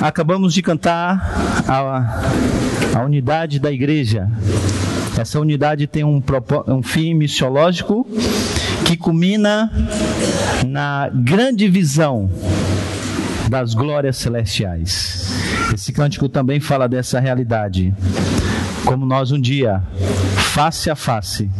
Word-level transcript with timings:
acabamos 0.00 0.54
de 0.54 0.62
cantar 0.62 1.64
a, 1.68 2.98
a 2.98 3.04
unidade 3.04 3.58
da 3.58 3.70
igreja. 3.70 4.28
Essa 5.18 5.40
unidade 5.40 5.86
tem 5.86 6.04
um, 6.04 6.22
um 6.68 6.82
fim 6.82 7.14
missiológico 7.14 8.06
que 8.84 8.96
culmina 8.96 9.70
na 10.66 11.10
grande 11.12 11.68
visão 11.68 12.30
das 13.48 13.74
glórias 13.74 14.16
celestiais. 14.16 15.30
Esse 15.74 15.92
cântico 15.92 16.28
também 16.28 16.60
fala 16.60 16.88
dessa 16.88 17.18
realidade. 17.18 17.94
Como 18.84 19.06
nós 19.06 19.32
um 19.32 19.40
dia, 19.40 19.82
face 20.52 20.90
a 20.90 20.94
face, 20.94 21.50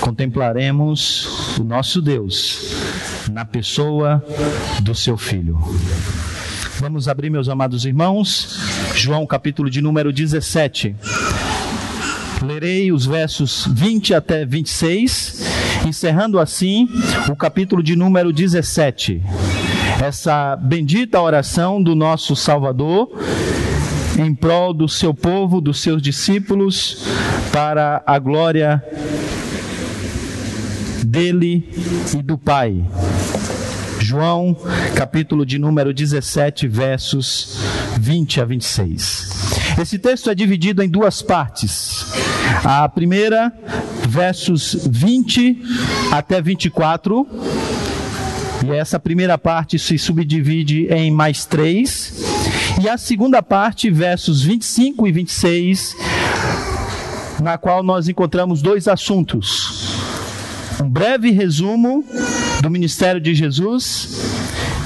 contemplaremos 0.00 1.58
o 1.58 1.64
nosso 1.64 2.00
Deus 2.00 2.72
na 3.30 3.44
pessoa 3.44 4.24
do 4.82 4.94
seu 4.94 5.16
Filho. 5.16 5.58
Vamos 6.82 7.06
abrir, 7.06 7.30
meus 7.30 7.48
amados 7.48 7.84
irmãos, 7.84 8.58
João 8.96 9.24
capítulo 9.24 9.70
de 9.70 9.80
número 9.80 10.12
17. 10.12 10.96
Lerei 12.44 12.90
os 12.90 13.06
versos 13.06 13.68
20 13.72 14.12
até 14.12 14.44
26, 14.44 15.46
encerrando 15.86 16.40
assim 16.40 16.88
o 17.30 17.36
capítulo 17.36 17.84
de 17.84 17.94
número 17.94 18.32
17. 18.32 19.22
Essa 20.04 20.56
bendita 20.56 21.20
oração 21.20 21.80
do 21.80 21.94
nosso 21.94 22.34
Salvador 22.34 23.12
em 24.18 24.34
prol 24.34 24.74
do 24.74 24.88
seu 24.88 25.14
povo, 25.14 25.60
dos 25.60 25.80
seus 25.80 26.02
discípulos, 26.02 27.06
para 27.52 28.02
a 28.04 28.18
glória 28.18 28.82
dele 31.06 31.64
e 32.12 32.20
do 32.20 32.36
Pai. 32.36 32.84
João, 34.12 34.54
capítulo 34.94 35.46
de 35.46 35.58
número 35.58 35.94
17, 35.94 36.68
versos 36.68 37.56
20 37.98 38.42
a 38.42 38.44
26. 38.44 39.78
Esse 39.80 39.98
texto 39.98 40.28
é 40.28 40.34
dividido 40.34 40.82
em 40.82 40.88
duas 40.88 41.22
partes. 41.22 42.04
A 42.62 42.86
primeira, 42.90 43.50
versos 44.06 44.86
20 44.86 45.62
até 46.10 46.42
24. 46.42 47.26
E 48.66 48.70
essa 48.72 49.00
primeira 49.00 49.38
parte 49.38 49.78
se 49.78 49.96
subdivide 49.96 50.88
em 50.90 51.10
mais 51.10 51.46
três. 51.46 52.22
E 52.82 52.90
a 52.90 52.98
segunda 52.98 53.42
parte, 53.42 53.88
versos 53.88 54.42
25 54.42 55.06
e 55.06 55.12
26, 55.12 55.96
na 57.42 57.56
qual 57.56 57.82
nós 57.82 58.10
encontramos 58.10 58.60
dois 58.60 58.86
assuntos. 58.88 59.96
Um 60.82 60.90
breve 60.90 61.30
resumo 61.30 62.04
do 62.62 62.70
ministério 62.70 63.20
de 63.20 63.34
Jesus 63.34 64.08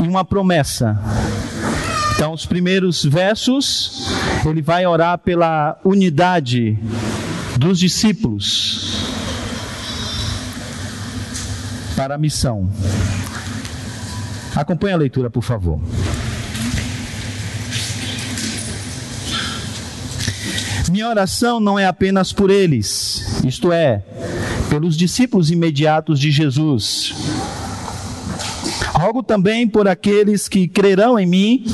e 0.02 0.08
uma 0.08 0.24
promessa. 0.24 0.98
Então, 2.14 2.32
os 2.32 2.46
primeiros 2.46 3.04
versos, 3.04 4.08
ele 4.46 4.62
vai 4.62 4.86
orar 4.86 5.18
pela 5.18 5.78
unidade 5.84 6.78
dos 7.58 7.78
discípulos 7.78 9.12
para 11.94 12.14
a 12.14 12.18
missão. 12.18 12.66
Acompanhe 14.54 14.94
a 14.94 14.96
leitura, 14.96 15.28
por 15.28 15.42
favor. 15.42 15.78
Minha 20.90 21.10
oração 21.10 21.60
não 21.60 21.78
é 21.78 21.84
apenas 21.84 22.32
por 22.32 22.48
eles, 22.48 23.42
isto 23.44 23.70
é, 23.70 24.02
pelos 24.70 24.96
discípulos 24.96 25.50
imediatos 25.50 26.18
de 26.18 26.30
Jesus 26.30 27.35
Rogo 28.98 29.22
também 29.22 29.68
por 29.68 29.86
aqueles 29.86 30.48
que 30.48 30.66
crerão 30.66 31.18
em 31.18 31.26
mim 31.26 31.64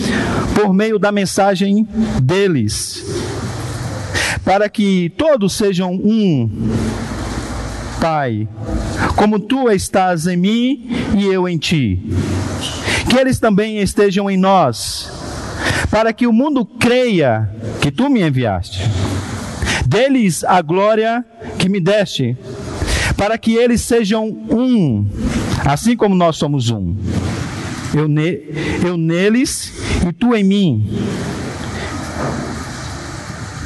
por 0.56 0.74
meio 0.74 0.98
da 0.98 1.12
mensagem 1.12 1.86
deles, 2.20 3.06
para 4.44 4.68
que 4.68 5.08
todos 5.16 5.52
sejam 5.52 5.92
um. 5.92 6.50
Pai, 8.00 8.48
como 9.14 9.38
tu 9.38 9.70
estás 9.70 10.26
em 10.26 10.36
mim 10.36 10.90
e 11.16 11.24
eu 11.24 11.48
em 11.48 11.58
ti. 11.58 12.02
Que 13.08 13.16
eles 13.16 13.38
também 13.38 13.78
estejam 13.78 14.28
em 14.28 14.36
nós, 14.36 15.08
para 15.90 16.12
que 16.12 16.26
o 16.26 16.32
mundo 16.32 16.64
creia 16.64 17.48
que 17.80 17.92
tu 17.92 18.10
me 18.10 18.20
enviaste. 18.22 18.90
Deles 19.86 20.42
a 20.42 20.60
glória 20.60 21.24
que 21.56 21.68
me 21.68 21.78
deste, 21.78 22.36
para 23.16 23.38
que 23.38 23.54
eles 23.54 23.80
sejam 23.80 24.26
um 24.26 25.06
assim 25.64 25.96
como 25.96 26.14
nós 26.14 26.36
somos 26.36 26.70
um. 26.70 26.94
Eu, 27.94 28.08
ne, 28.08 28.40
eu 28.86 28.96
neles 28.96 29.72
e 30.08 30.12
tu 30.12 30.34
em 30.34 30.42
mim. 30.42 30.88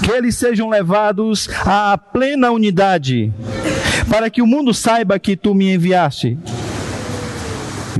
Que 0.02 0.10
eles 0.10 0.36
sejam 0.36 0.68
levados 0.68 1.48
à 1.64 1.96
plena 1.96 2.50
unidade, 2.50 3.32
para 4.10 4.28
que 4.30 4.42
o 4.42 4.46
mundo 4.46 4.74
saiba 4.74 5.18
que 5.18 5.36
tu 5.36 5.54
me 5.54 5.72
enviaste. 5.72 6.38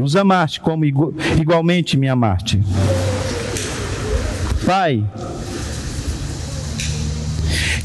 Os 0.01 0.15
amaste 0.15 0.61
como 0.61 0.85
igualmente 0.85 1.97
me 1.97 2.09
amaste. 2.09 2.61
Pai, 4.65 5.05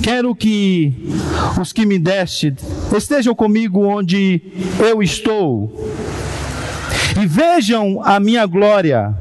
quero 0.02 0.36
que 0.36 0.94
os 1.60 1.72
que 1.72 1.86
me 1.86 2.00
deste 2.00 2.54
estejam 2.96 3.36
comigo 3.36 3.82
onde 3.86 4.42
eu 4.80 5.02
estou 5.02 5.72
e 7.20 7.26
vejam 7.26 8.02
a 8.04 8.20
minha 8.20 8.46
glória, 8.46 9.14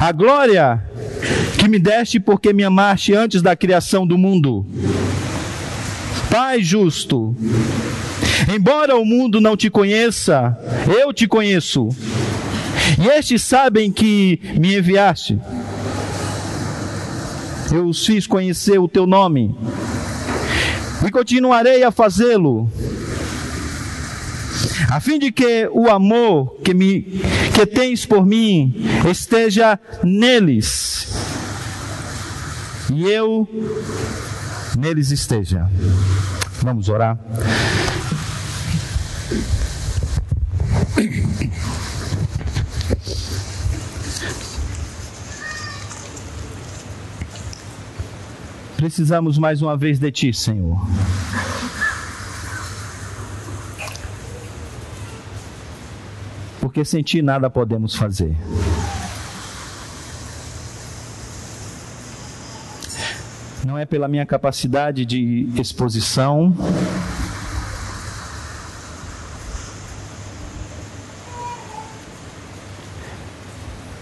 a 0.00 0.12
glória 0.12 0.82
que 1.58 1.68
me 1.68 1.78
deste 1.78 2.20
porque 2.20 2.52
me 2.52 2.64
amaste 2.64 3.14
antes 3.14 3.42
da 3.42 3.56
criação 3.56 4.06
do 4.06 4.16
mundo. 4.16 4.66
Pai 6.30 6.62
justo, 6.62 7.34
embora 8.54 8.96
o 8.96 9.04
mundo 9.04 9.40
não 9.40 9.56
te 9.56 9.70
conheça, 9.70 10.56
eu 11.00 11.12
te 11.12 11.26
conheço, 11.26 11.88
e 13.02 13.08
estes 13.08 13.42
sabem 13.42 13.90
que 13.90 14.40
me 14.58 14.76
enviaste. 14.76 15.38
Eu 17.72 17.86
os 17.86 18.04
fiz 18.06 18.26
conhecer 18.26 18.78
o 18.78 18.88
teu 18.88 19.06
nome, 19.06 19.54
e 21.06 21.10
continuarei 21.10 21.82
a 21.82 21.90
fazê-lo 21.90 22.70
a 24.90 25.00
fim 25.00 25.18
de 25.18 25.32
que 25.32 25.68
o 25.72 25.88
amor 25.88 26.56
que 26.64 26.72
me 26.74 27.02
que 27.54 27.66
tens 27.66 28.06
por 28.06 28.24
mim 28.24 28.74
esteja 29.10 29.78
neles 30.02 31.08
e 32.92 33.04
eu 33.10 33.48
neles 34.78 35.10
esteja. 35.10 35.68
Vamos 36.62 36.88
orar. 36.88 37.18
Precisamos 48.76 49.38
mais 49.38 49.60
uma 49.60 49.76
vez 49.76 49.98
de 49.98 50.10
Ti, 50.12 50.32
Senhor. 50.32 50.80
Porque 56.68 56.84
sem 56.84 57.02
ti 57.02 57.22
nada 57.22 57.48
podemos 57.48 57.94
fazer. 57.94 58.36
Não 63.64 63.78
é 63.78 63.86
pela 63.86 64.06
minha 64.06 64.26
capacidade 64.26 65.06
de 65.06 65.48
exposição, 65.58 66.54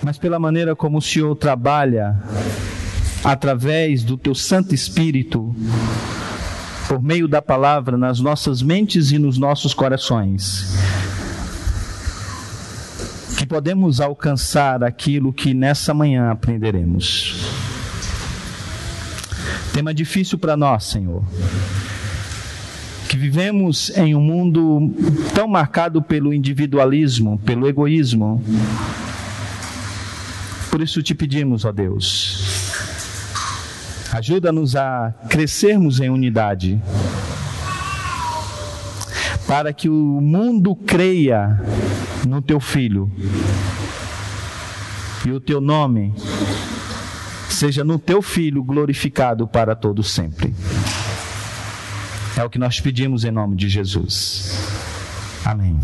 mas 0.03 0.19
pela 0.19 0.41
maneira 0.41 0.75
como 0.75 0.98
o 0.98 1.03
Senhor 1.03 1.37
trabalha 1.37 2.21
através 3.22 4.03
do 4.03 4.19
teu 4.19 4.34
Santo 4.34 4.74
Espírito, 4.74 5.54
por 6.89 7.01
meio 7.01 7.28
da 7.28 7.41
palavra 7.41 7.97
nas 7.97 8.19
nossas 8.19 8.60
mentes 8.60 9.12
e 9.12 9.21
nos 9.21 9.39
nossos 9.39 9.72
corações 9.72 10.75
podemos 13.47 14.01
alcançar 14.01 14.83
aquilo 14.83 15.33
que 15.33 15.54
nessa 15.54 15.95
manhã 15.95 16.31
aprenderemos. 16.31 17.34
Tema 19.72 19.93
difícil 19.93 20.39
para 20.39 20.57
nós, 20.57 20.84
Senhor. 20.84 21.22
Que 23.09 23.16
vivemos 23.16 23.91
em 23.97 24.15
um 24.15 24.21
mundo 24.21 24.95
tão 25.34 25.47
marcado 25.47 26.03
pelo 26.03 26.33
individualismo, 26.33 27.39
pelo 27.39 27.69
egoísmo. 27.69 28.43
Por 30.71 30.83
isso 30.83 31.03
te 31.03 31.15
pedimos, 31.15 31.65
ó 31.65 31.72
Deus, 31.72 32.72
ajuda-nos 34.13 34.77
a 34.77 35.15
crescermos 35.28 36.01
em 36.01 36.10
unidade 36.10 36.81
para 39.47 39.72
que 39.72 39.89
o 39.89 40.21
mundo 40.21 40.75
creia 40.75 41.60
no 42.26 42.42
teu 42.42 42.60
filho 42.60 43.10
e 45.24 45.32
o 45.32 45.40
teu 45.40 45.60
nome 45.60 46.14
seja 47.48 47.82
no 47.82 47.98
teu 47.98 48.22
Filho 48.22 48.62
glorificado 48.62 49.46
para 49.48 49.74
todo 49.74 50.02
sempre. 50.02 50.54
É 52.36 52.44
o 52.44 52.50
que 52.50 52.58
nós 52.58 52.78
pedimos 52.80 53.24
em 53.24 53.30
nome 53.30 53.56
de 53.56 53.68
Jesus. 53.68 54.52
Amém. 55.44 55.80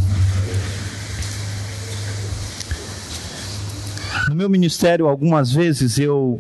No 4.28 4.36
meu 4.36 4.48
ministério, 4.48 5.08
algumas 5.08 5.52
vezes 5.52 5.98
eu 5.98 6.38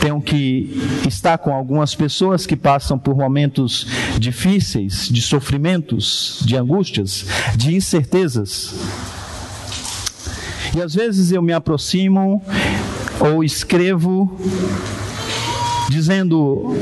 tenho 0.00 0.20
que 0.20 0.82
estar 1.06 1.38
com 1.38 1.54
algumas 1.54 1.94
pessoas 1.94 2.46
que 2.46 2.56
passam 2.56 2.98
por 2.98 3.14
momentos 3.14 3.86
difíceis, 4.18 5.08
de 5.08 5.22
sofrimentos, 5.22 6.42
de 6.44 6.56
angústias, 6.56 7.26
de 7.56 7.74
incertezas. 7.74 8.74
E 10.76 10.82
às 10.82 10.94
vezes 10.94 11.32
eu 11.32 11.40
me 11.40 11.54
aproximo 11.54 12.42
ou 13.18 13.42
escrevo 13.42 14.38
dizendo: 15.88 16.76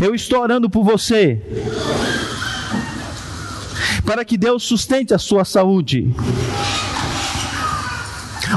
Eu 0.00 0.14
estou 0.14 0.40
orando 0.40 0.70
por 0.70 0.82
você, 0.82 1.42
para 4.02 4.24
que 4.24 4.38
Deus 4.38 4.62
sustente 4.62 5.12
a 5.12 5.18
sua 5.18 5.44
saúde 5.44 6.10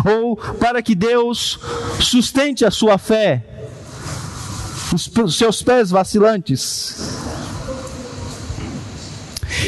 ou 0.05 0.37
para 0.37 0.81
que 0.81 0.95
Deus 0.95 1.59
sustente 1.99 2.63
a 2.63 2.71
sua 2.71 2.97
fé, 2.97 3.43
os 4.93 5.35
seus 5.35 5.61
pés 5.61 5.89
vacilantes. 5.89 7.19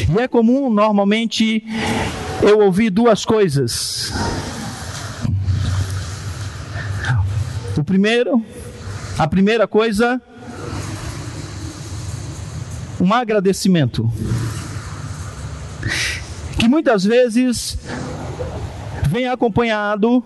E 0.09 0.17
é 0.17 0.29
comum 0.29 0.69
normalmente 0.69 1.61
eu 2.45 2.59
ouvir 2.59 2.91
duas 2.91 3.25
coisas. 3.25 4.13
O 7.75 7.83
primeiro, 7.83 8.45
a 9.17 9.27
primeira 9.27 9.67
coisa, 9.67 10.21
um 13.01 13.11
agradecimento. 13.13 14.11
Que 16.59 16.67
muitas 16.67 17.03
vezes 17.03 17.77
vem 19.09 19.27
acompanhado 19.27 20.23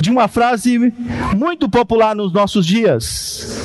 de 0.00 0.10
uma 0.10 0.28
frase 0.28 0.92
muito 1.36 1.68
popular 1.68 2.14
nos 2.14 2.32
nossos 2.32 2.64
dias: 2.64 3.60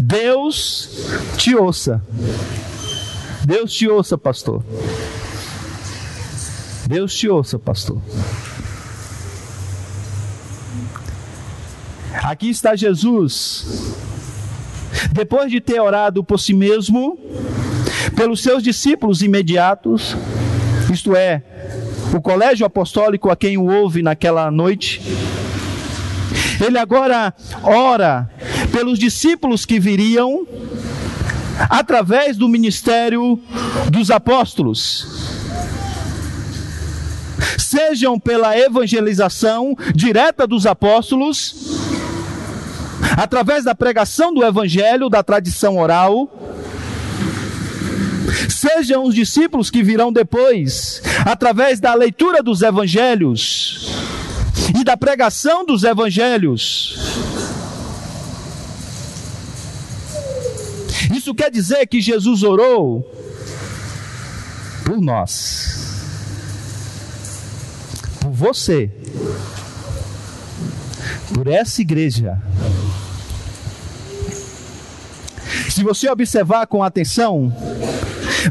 Deus 0.00 0.88
te 1.38 1.54
ouça. 1.54 2.02
Deus 3.44 3.72
te 3.72 3.88
ouça, 3.88 4.16
pastor. 4.16 4.62
Deus 6.92 7.14
te 7.14 7.26
ouça, 7.26 7.58
pastor. 7.58 8.02
Aqui 12.22 12.50
está 12.50 12.76
Jesus. 12.76 13.96
Depois 15.10 15.50
de 15.50 15.58
ter 15.58 15.80
orado 15.80 16.22
por 16.22 16.38
si 16.38 16.52
mesmo, 16.52 17.18
pelos 18.14 18.42
seus 18.42 18.62
discípulos 18.62 19.22
imediatos, 19.22 20.14
isto 20.92 21.16
é, 21.16 21.42
o 22.14 22.20
colégio 22.20 22.66
apostólico 22.66 23.30
a 23.30 23.36
quem 23.36 23.56
o 23.56 23.72
ouve 23.72 24.02
naquela 24.02 24.50
noite. 24.50 25.00
Ele 26.60 26.76
agora 26.76 27.32
ora 27.62 28.30
pelos 28.70 28.98
discípulos 28.98 29.64
que 29.64 29.80
viriam 29.80 30.46
através 31.70 32.36
do 32.36 32.46
ministério 32.50 33.40
dos 33.90 34.10
apóstolos. 34.10 35.21
Sejam 37.58 38.18
pela 38.18 38.56
evangelização 38.58 39.76
direta 39.94 40.46
dos 40.46 40.66
apóstolos, 40.66 41.54
através 43.16 43.64
da 43.64 43.74
pregação 43.74 44.32
do 44.32 44.44
evangelho, 44.44 45.08
da 45.08 45.22
tradição 45.22 45.78
oral, 45.78 46.30
Sejam 48.48 49.04
os 49.04 49.14
discípulos 49.14 49.70
que 49.70 49.82
virão 49.82 50.12
depois, 50.12 51.02
através 51.24 51.80
da 51.80 51.94
leitura 51.94 52.42
dos 52.42 52.62
evangelhos 52.62 53.90
e 54.78 54.84
da 54.84 54.96
pregação 54.96 55.64
dos 55.66 55.84
evangelhos. 55.84 56.96
Isso 61.14 61.34
quer 61.34 61.50
dizer 61.50 61.86
que 61.86 62.00
Jesus 62.00 62.42
orou 62.42 63.08
por 64.84 65.00
nós, 65.00 65.81
por 68.22 68.30
você, 68.30 68.90
por 71.34 71.48
essa 71.48 71.82
igreja. 71.82 72.38
Se 75.68 75.82
você 75.82 76.08
observar 76.08 76.66
com 76.66 76.82
atenção, 76.82 77.52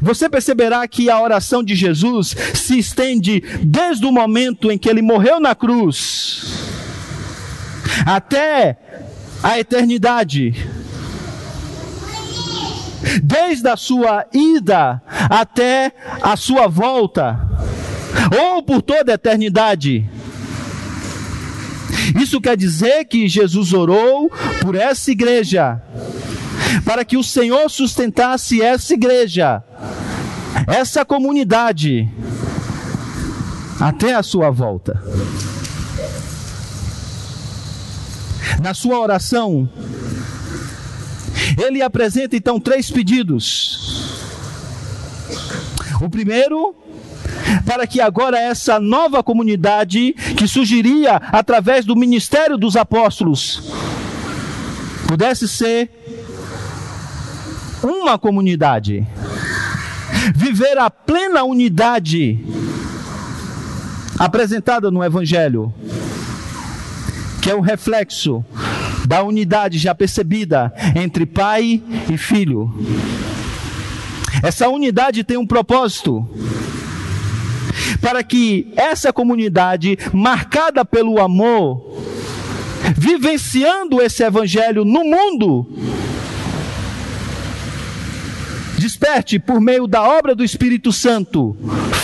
você 0.01 0.29
perceberá 0.29 0.87
que 0.87 1.09
a 1.09 1.21
oração 1.21 1.63
de 1.63 1.75
Jesus 1.75 2.35
se 2.53 2.77
estende 2.77 3.41
desde 3.63 4.05
o 4.05 4.11
momento 4.11 4.71
em 4.71 4.77
que 4.77 4.89
ele 4.89 5.01
morreu 5.01 5.39
na 5.39 5.55
cruz 5.55 6.69
até 8.05 8.77
a 9.41 9.59
eternidade. 9.59 10.53
Desde 13.23 13.67
a 13.67 13.75
sua 13.75 14.25
ida 14.31 15.01
até 15.29 15.91
a 16.21 16.35
sua 16.35 16.67
volta, 16.67 17.50
ou 18.37 18.63
por 18.63 18.81
toda 18.81 19.11
a 19.11 19.15
eternidade. 19.15 20.09
Isso 22.19 22.41
quer 22.41 22.57
dizer 22.57 23.05
que 23.05 23.27
Jesus 23.27 23.73
orou 23.73 24.31
por 24.61 24.75
essa 24.75 25.11
igreja 25.11 25.81
para 26.85 27.03
que 27.03 27.17
o 27.17 27.23
Senhor 27.23 27.69
sustentasse 27.69 28.61
essa 28.61 28.93
igreja, 28.93 29.63
essa 30.67 31.03
comunidade, 31.05 32.09
até 33.79 34.13
a 34.13 34.23
sua 34.23 34.49
volta. 34.49 35.01
Na 38.61 38.73
sua 38.73 38.99
oração, 38.99 39.69
ele 41.57 41.81
apresenta 41.81 42.35
então 42.35 42.59
três 42.59 42.91
pedidos. 42.91 44.19
O 46.01 46.09
primeiro, 46.09 46.75
para 47.65 47.85
que 47.87 47.99
agora 47.99 48.39
essa 48.39 48.79
nova 48.79 49.23
comunidade 49.23 50.13
que 50.35 50.47
surgiria 50.47 51.15
através 51.31 51.85
do 51.85 51.95
ministério 51.95 52.57
dos 52.57 52.75
apóstolos 52.75 53.71
pudesse 55.07 55.47
ser 55.47 55.89
uma 57.83 58.17
comunidade, 58.17 59.05
viver 60.35 60.77
a 60.77 60.89
plena 60.89 61.43
unidade 61.43 62.39
apresentada 64.17 64.91
no 64.91 65.03
Evangelho, 65.03 65.73
que 67.41 67.49
é 67.49 67.55
o 67.55 67.59
reflexo 67.59 68.45
da 69.07 69.23
unidade 69.23 69.77
já 69.77 69.95
percebida 69.95 70.71
entre 70.95 71.25
pai 71.25 71.81
e 72.09 72.17
filho. 72.17 72.71
Essa 74.43 74.69
unidade 74.69 75.23
tem 75.23 75.37
um 75.37 75.45
propósito. 75.45 76.27
Para 78.01 78.23
que 78.23 78.73
essa 78.75 79.13
comunidade, 79.13 79.97
marcada 80.11 80.83
pelo 80.83 81.21
amor, 81.21 82.01
vivenciando 82.97 84.01
esse 84.01 84.23
evangelho 84.23 84.83
no 84.83 85.03
mundo, 85.03 85.67
Desperte 88.81 89.37
por 89.37 89.61
meio 89.61 89.85
da 89.85 90.01
obra 90.01 90.33
do 90.33 90.43
Espírito 90.43 90.91
Santo 90.91 91.55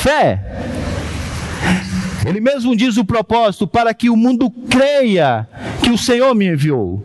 fé. 0.03 0.39
Ele 2.23 2.39
mesmo 2.39 2.75
diz 2.75 2.97
o 2.97 3.03
propósito 3.03 3.65
para 3.65 3.95
que 3.95 4.11
o 4.11 4.15
mundo 4.15 4.51
creia 4.69 5.49
que 5.81 5.89
o 5.89 5.97
Senhor 5.97 6.35
me 6.35 6.45
enviou. 6.45 7.01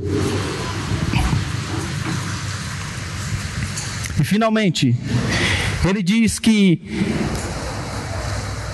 E 4.21 4.25
finalmente, 4.25 4.95
ele 5.89 6.03
diz 6.03 6.39
que 6.39 6.83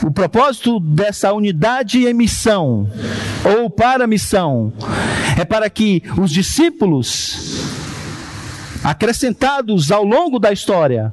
o 0.03 0.11
propósito 0.11 0.81
dessa 0.81 1.33
unidade 1.33 2.07
em 2.07 2.15
missão, 2.15 2.91
ou 3.45 3.69
para 3.69 4.07
missão, 4.07 4.73
é 5.37 5.45
para 5.45 5.69
que 5.69 6.03
os 6.17 6.31
discípulos 6.31 7.79
acrescentados 8.83 9.91
ao 9.91 10.05
longo 10.05 10.39
da 10.39 10.53
história, 10.53 11.13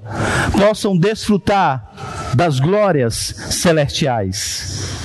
possam 0.58 0.98
desfrutar 0.98 1.92
das 2.36 2.60
glórias 2.60 3.14
celestiais. 3.50 4.96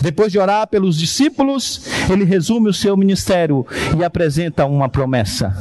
Depois 0.00 0.30
de 0.30 0.38
orar 0.38 0.66
pelos 0.66 0.98
discípulos, 0.98 1.80
ele 2.10 2.24
resume 2.24 2.68
o 2.68 2.74
seu 2.74 2.96
ministério 2.96 3.66
e 3.98 4.04
apresenta 4.04 4.66
uma 4.66 4.88
promessa. 4.88 5.56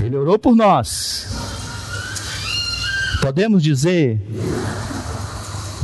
Ele 0.00 0.16
orou 0.16 0.38
por 0.38 0.56
nós. 0.56 1.37
Podemos 3.20 3.62
dizer: 3.62 4.20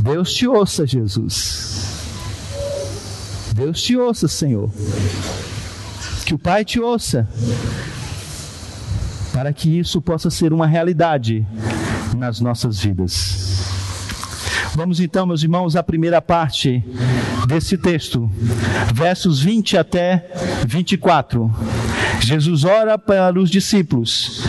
Deus 0.01 0.33
te 0.33 0.47
ouça, 0.47 0.85
Jesus. 0.85 1.75
Deus 3.53 3.81
te 3.81 3.95
ouça, 3.97 4.27
Senhor. 4.27 4.69
Que 6.25 6.33
o 6.33 6.39
Pai 6.39 6.65
te 6.65 6.79
ouça. 6.79 7.27
Para 9.33 9.51
que 9.51 9.79
isso 9.79 10.01
possa 10.01 10.29
ser 10.29 10.53
uma 10.53 10.65
realidade 10.65 11.45
nas 12.15 12.39
nossas 12.39 12.79
vidas. 12.79 13.45
Vamos 14.75 14.99
então, 14.99 15.25
meus 15.25 15.41
irmãos, 15.41 15.75
à 15.75 15.83
primeira 15.83 16.21
parte 16.21 16.83
desse 17.47 17.77
texto, 17.77 18.29
versos 18.93 19.39
20 19.41 19.77
até 19.77 20.29
24. 20.67 21.49
Jesus 22.19 22.63
ora 22.65 22.97
para 22.97 23.39
os 23.39 23.49
discípulos, 23.49 24.43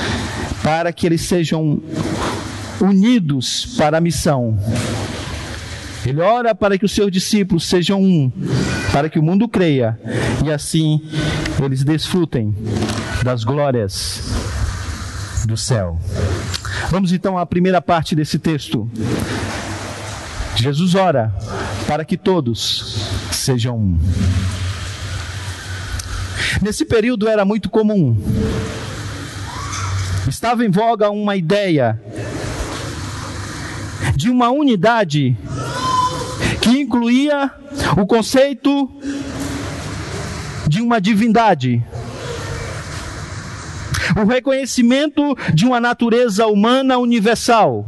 para 0.62 0.93
que 0.93 1.07
eles 1.07 1.23
sejam 1.23 1.81
unidos 2.80 3.75
para 3.76 3.99
a 3.99 4.00
missão. 4.00 4.59
Ele 6.04 6.21
ora 6.21 6.54
para 6.54 6.78
que 6.78 6.85
os 6.85 6.92
seus 6.92 7.11
discípulos 7.11 7.66
sejam 7.66 8.00
um, 8.00 8.30
para 8.92 9.09
que 9.09 9.18
o 9.18 9.23
mundo 9.23 9.49
creia 9.49 9.99
e 10.45 10.52
assim 10.52 11.02
eles 11.62 11.83
desfrutem 11.83 12.54
das 13.25 13.42
glórias 13.42 14.23
do 15.47 15.56
céu. 15.56 15.99
Vamos 16.90 17.12
então 17.12 17.37
à 17.37 17.45
primeira 17.45 17.83
parte 17.83 18.14
desse 18.14 18.38
texto. 18.38 18.88
Jesus 20.54 20.95
ora 20.95 21.35
para 21.88 22.04
que 22.04 22.16
todos 22.16 23.11
sejam 23.33 23.76
um. 23.76 23.99
Nesse 26.62 26.85
período 26.85 27.28
era 27.28 27.45
muito 27.45 27.68
comum, 27.68 28.16
estava 30.28 30.64
em 30.64 30.71
voga 30.71 31.11
uma 31.11 31.37
ideia 31.37 32.00
de 34.16 34.30
uma 34.30 34.50
unidade 34.50 35.37
que 36.61 36.70
incluía 36.70 37.50
o 37.96 38.06
conceito 38.06 38.90
de 40.66 40.80
uma 40.80 41.00
divindade, 41.00 41.85
o 44.16 44.26
reconhecimento 44.26 45.37
de 45.52 45.66
uma 45.66 45.78
natureza 45.78 46.46
humana 46.46 46.99
universal, 46.99 47.87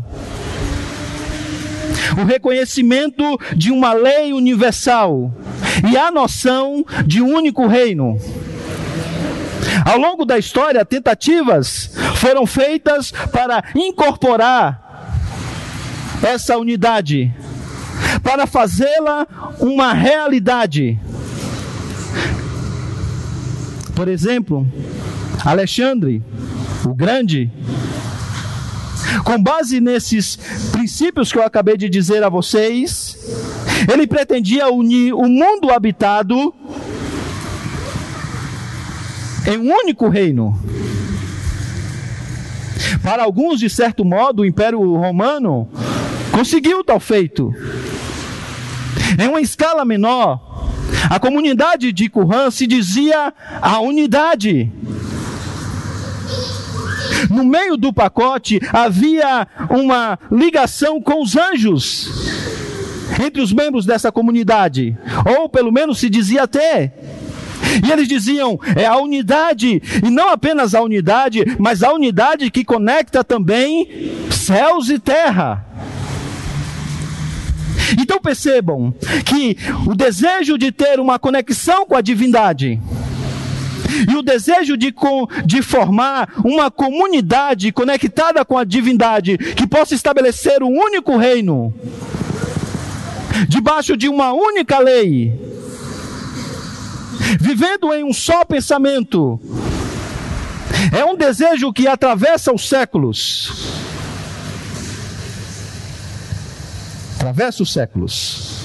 o 2.20 2.24
reconhecimento 2.24 3.38
de 3.56 3.72
uma 3.72 3.92
lei 3.92 4.32
universal. 4.32 5.32
E 5.88 5.96
a 5.96 6.10
noção 6.10 6.84
de 7.06 7.22
um 7.22 7.32
único 7.34 7.66
reino. 7.66 8.18
Ao 9.84 9.96
longo 9.96 10.24
da 10.24 10.36
história, 10.36 10.84
tentativas 10.84 11.92
foram 12.16 12.44
feitas 12.46 13.12
para 13.30 13.62
incorporar 13.76 14.87
essa 16.22 16.56
unidade, 16.56 17.32
para 18.22 18.46
fazê-la 18.46 19.26
uma 19.60 19.92
realidade. 19.92 20.98
Por 23.94 24.08
exemplo, 24.08 24.66
Alexandre, 25.44 26.22
o 26.84 26.94
Grande, 26.94 27.50
com 29.24 29.42
base 29.42 29.80
nesses 29.80 30.36
princípios 30.70 31.32
que 31.32 31.38
eu 31.38 31.42
acabei 31.42 31.76
de 31.76 31.88
dizer 31.88 32.22
a 32.22 32.28
vocês, 32.28 33.18
ele 33.92 34.06
pretendia 34.06 34.68
unir 34.68 35.12
o 35.12 35.28
mundo 35.28 35.70
habitado 35.70 36.54
em 39.46 39.58
um 39.58 39.72
único 39.72 40.08
reino. 40.08 40.58
Para 43.02 43.22
alguns, 43.22 43.58
de 43.58 43.70
certo 43.70 44.04
modo, 44.04 44.42
o 44.42 44.46
Império 44.46 44.78
Romano 44.96 45.68
conseguiu 46.38 46.84
tal 46.84 47.00
feito. 47.00 47.52
Em 49.20 49.26
uma 49.26 49.40
escala 49.40 49.84
menor, 49.84 50.70
a 51.10 51.18
comunidade 51.18 51.92
de 51.92 52.08
Qumran 52.08 52.52
se 52.52 52.64
dizia 52.64 53.34
a 53.60 53.80
unidade. 53.80 54.70
No 57.28 57.44
meio 57.44 57.76
do 57.76 57.92
pacote 57.92 58.60
havia 58.72 59.48
uma 59.68 60.16
ligação 60.30 61.02
com 61.02 61.20
os 61.20 61.36
anjos 61.36 62.08
entre 63.20 63.42
os 63.42 63.52
membros 63.52 63.84
dessa 63.84 64.12
comunidade, 64.12 64.96
ou 65.40 65.48
pelo 65.48 65.72
menos 65.72 65.98
se 65.98 66.08
dizia 66.08 66.44
até. 66.44 66.94
E 67.84 67.90
eles 67.90 68.06
diziam: 68.06 68.60
é 68.76 68.86
a 68.86 68.96
unidade, 68.96 69.82
e 70.04 70.08
não 70.08 70.28
apenas 70.28 70.72
a 70.72 70.82
unidade, 70.82 71.44
mas 71.58 71.82
a 71.82 71.92
unidade 71.92 72.48
que 72.48 72.64
conecta 72.64 73.24
também 73.24 73.88
céus 74.30 74.88
e 74.88 75.00
terra. 75.00 75.67
Então 77.98 78.20
percebam 78.20 78.92
que 79.24 79.56
o 79.86 79.94
desejo 79.94 80.58
de 80.58 80.72
ter 80.72 80.98
uma 81.00 81.18
conexão 81.18 81.86
com 81.86 81.94
a 81.94 82.00
divindade, 82.00 82.80
e 84.08 84.14
o 84.14 84.22
desejo 84.22 84.76
de, 84.76 84.94
de 85.44 85.62
formar 85.62 86.28
uma 86.44 86.70
comunidade 86.70 87.72
conectada 87.72 88.44
com 88.44 88.58
a 88.58 88.64
divindade, 88.64 89.38
que 89.38 89.66
possa 89.66 89.94
estabelecer 89.94 90.62
um 90.62 90.78
único 90.78 91.16
reino, 91.16 91.72
debaixo 93.48 93.96
de 93.96 94.08
uma 94.08 94.32
única 94.32 94.78
lei, 94.78 95.32
vivendo 97.40 97.92
em 97.94 98.04
um 98.04 98.12
só 98.12 98.44
pensamento, 98.44 99.40
é 100.96 101.04
um 101.04 101.16
desejo 101.16 101.72
que 101.72 101.88
atravessa 101.88 102.52
os 102.52 102.68
séculos. 102.68 103.87
Atravessa 107.28 107.62
os 107.62 107.70
séculos. 107.70 108.64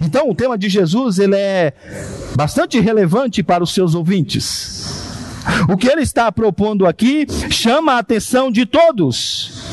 Então, 0.00 0.30
o 0.30 0.34
tema 0.36 0.56
de 0.56 0.68
Jesus 0.68 1.18
ele 1.18 1.34
é 1.34 1.72
bastante 2.36 2.78
relevante 2.78 3.42
para 3.42 3.64
os 3.64 3.74
seus 3.74 3.92
ouvintes. 3.92 5.02
O 5.68 5.76
que 5.76 5.88
ele 5.88 6.02
está 6.02 6.30
propondo 6.30 6.86
aqui 6.86 7.26
chama 7.50 7.94
a 7.94 7.98
atenção 7.98 8.52
de 8.52 8.64
todos. 8.64 9.64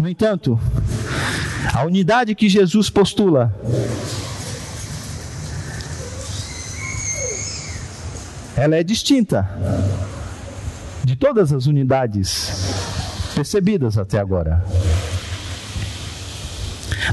No 0.00 0.08
entanto, 0.08 0.58
a 1.74 1.84
unidade 1.84 2.32
que 2.36 2.48
Jesus 2.48 2.88
postula 2.88 3.52
ela 8.56 8.76
é 8.76 8.84
distinta 8.84 9.48
de 11.08 11.16
todas 11.16 11.54
as 11.54 11.64
unidades 11.64 13.32
percebidas 13.34 13.96
até 13.96 14.18
agora. 14.18 14.62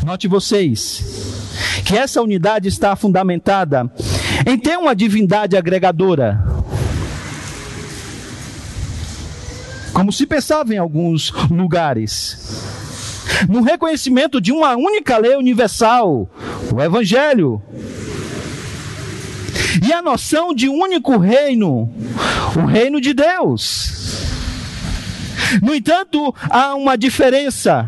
Note 0.06 0.28
vocês 0.28 1.02
que 1.86 1.98
essa 1.98 2.22
unidade 2.22 2.68
está 2.68 2.94
fundamentada 2.98 3.90
em 4.46 4.60
ter 4.60 4.78
uma 4.78 4.94
divindade 4.94 5.56
agregadora. 5.56 6.44
Como 9.94 10.12
se 10.12 10.28
pensava 10.28 10.74
em 10.74 10.78
alguns 10.78 11.32
lugares. 11.50 12.60
No 13.48 13.62
reconhecimento 13.62 14.42
de 14.42 14.52
uma 14.52 14.76
única 14.76 15.18
lei 15.18 15.38
universal, 15.38 16.30
o 16.74 16.82
Evangelho. 16.82 17.62
E 19.86 19.94
a 19.94 20.02
noção 20.02 20.52
de 20.52 20.68
único 20.68 21.16
reino, 21.18 21.94
o 22.56 22.66
reino 22.66 23.00
de 23.00 23.14
Deus. 23.14 24.26
No 25.62 25.76
entanto, 25.76 26.34
há 26.50 26.74
uma 26.74 26.98
diferença. 26.98 27.88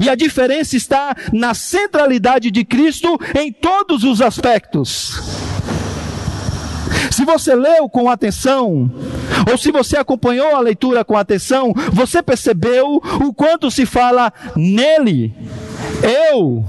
E 0.00 0.08
a 0.08 0.14
diferença 0.14 0.76
está 0.76 1.16
na 1.32 1.54
centralidade 1.54 2.52
de 2.52 2.64
Cristo 2.64 3.18
em 3.36 3.50
todos 3.50 4.04
os 4.04 4.22
aspectos. 4.22 5.20
Se 7.10 7.24
você 7.24 7.56
leu 7.56 7.88
com 7.88 8.08
atenção, 8.08 8.90
ou 9.50 9.58
se 9.58 9.72
você 9.72 9.96
acompanhou 9.96 10.54
a 10.54 10.60
leitura 10.60 11.04
com 11.04 11.16
atenção, 11.16 11.72
você 11.92 12.22
percebeu 12.22 13.02
o 13.24 13.34
quanto 13.34 13.72
se 13.72 13.84
fala 13.84 14.32
nele, 14.54 15.34
eu. 16.30 16.64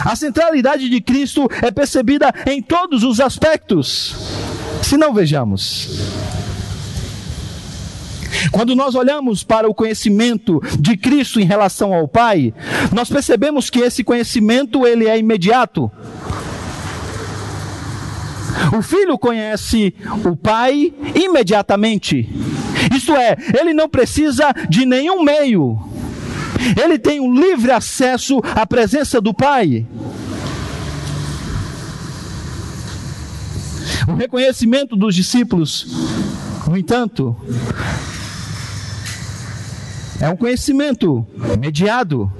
A 0.00 0.16
centralidade 0.16 0.88
de 0.88 1.00
Cristo 1.00 1.48
é 1.62 1.70
percebida 1.70 2.32
em 2.46 2.62
todos 2.62 3.04
os 3.04 3.20
aspectos. 3.20 4.16
Se 4.82 4.96
não 4.96 5.12
vejamos. 5.12 6.22
Quando 8.50 8.74
nós 8.74 8.94
olhamos 8.94 9.44
para 9.44 9.68
o 9.68 9.74
conhecimento 9.74 10.60
de 10.78 10.96
Cristo 10.96 11.38
em 11.38 11.44
relação 11.44 11.94
ao 11.94 12.08
Pai, 12.08 12.52
nós 12.92 13.08
percebemos 13.08 13.70
que 13.70 13.80
esse 13.80 14.02
conhecimento 14.02 14.86
ele 14.86 15.06
é 15.06 15.18
imediato. 15.18 15.90
O 18.76 18.82
filho 18.82 19.18
conhece 19.18 19.94
o 20.24 20.36
pai 20.36 20.92
imediatamente. 21.14 22.28
Isto 22.94 23.14
é, 23.14 23.36
ele 23.58 23.72
não 23.72 23.88
precisa 23.88 24.52
de 24.68 24.84
nenhum 24.84 25.22
meio. 25.22 25.78
Ele 26.82 26.98
tem 26.98 27.20
um 27.20 27.34
livre 27.34 27.70
acesso 27.70 28.40
à 28.54 28.66
presença 28.66 29.20
do 29.20 29.34
pai. 29.34 29.86
O 34.08 34.14
reconhecimento 34.14 34.96
dos 34.96 35.14
discípulos, 35.14 35.86
no 36.66 36.76
entanto, 36.76 37.36
É 40.22 40.28
um 40.28 40.36
conhecimento 40.36 41.26
mediado. 41.58 42.32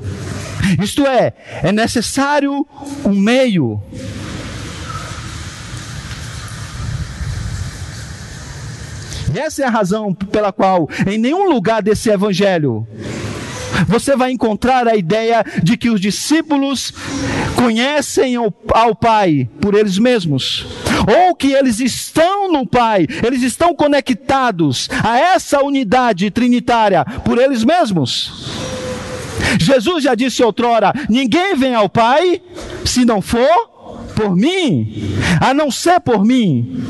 Isto 0.81 1.05
é, 1.05 1.33
é 1.65 1.73
necessário 1.73 2.65
um 3.05 3.13
meio. 3.13 3.83
E 9.35 9.39
essa 9.39 9.63
é 9.63 9.67
a 9.67 9.71
razão 9.71 10.15
pela 10.15 10.53
qual, 10.53 10.89
em 11.09 11.19
nenhum 11.19 11.51
lugar 11.51 11.83
desse 11.83 12.09
evangelho, 12.09 12.87
você 13.87 14.17
vai 14.17 14.31
encontrar 14.31 14.87
a 14.87 14.97
ideia 14.97 15.45
de 15.63 15.77
que 15.77 15.91
os 15.91 16.01
discípulos 16.01 16.93
conhecem 17.57 18.37
ao 18.37 18.95
Pai 18.95 19.49
por 19.61 19.75
eles 19.75 19.99
mesmos, 19.99 20.67
ou 21.07 21.35
que 21.35 21.53
eles 21.53 21.81
estão 21.81 22.51
no 22.51 22.67
Pai, 22.67 23.07
eles 23.25 23.43
estão 23.43 23.75
conectados 23.75 24.89
a 25.03 25.19
essa 25.19 25.63
unidade 25.63 26.31
trinitária 26.31 27.05
por 27.25 27.39
eles 27.39 27.65
mesmos. 27.65 28.53
Jesus 29.59 30.05
já 30.05 30.15
disse 30.15 30.43
outrora: 30.43 30.93
ninguém 31.09 31.55
vem 31.57 31.75
ao 31.75 31.89
Pai 31.89 32.41
se 32.85 33.05
não 33.05 33.21
for 33.21 33.71
por 34.15 34.37
mim, 34.37 35.17
a 35.41 35.53
não 35.55 35.71
ser 35.71 36.01
por 36.01 36.25
mim. 36.25 36.85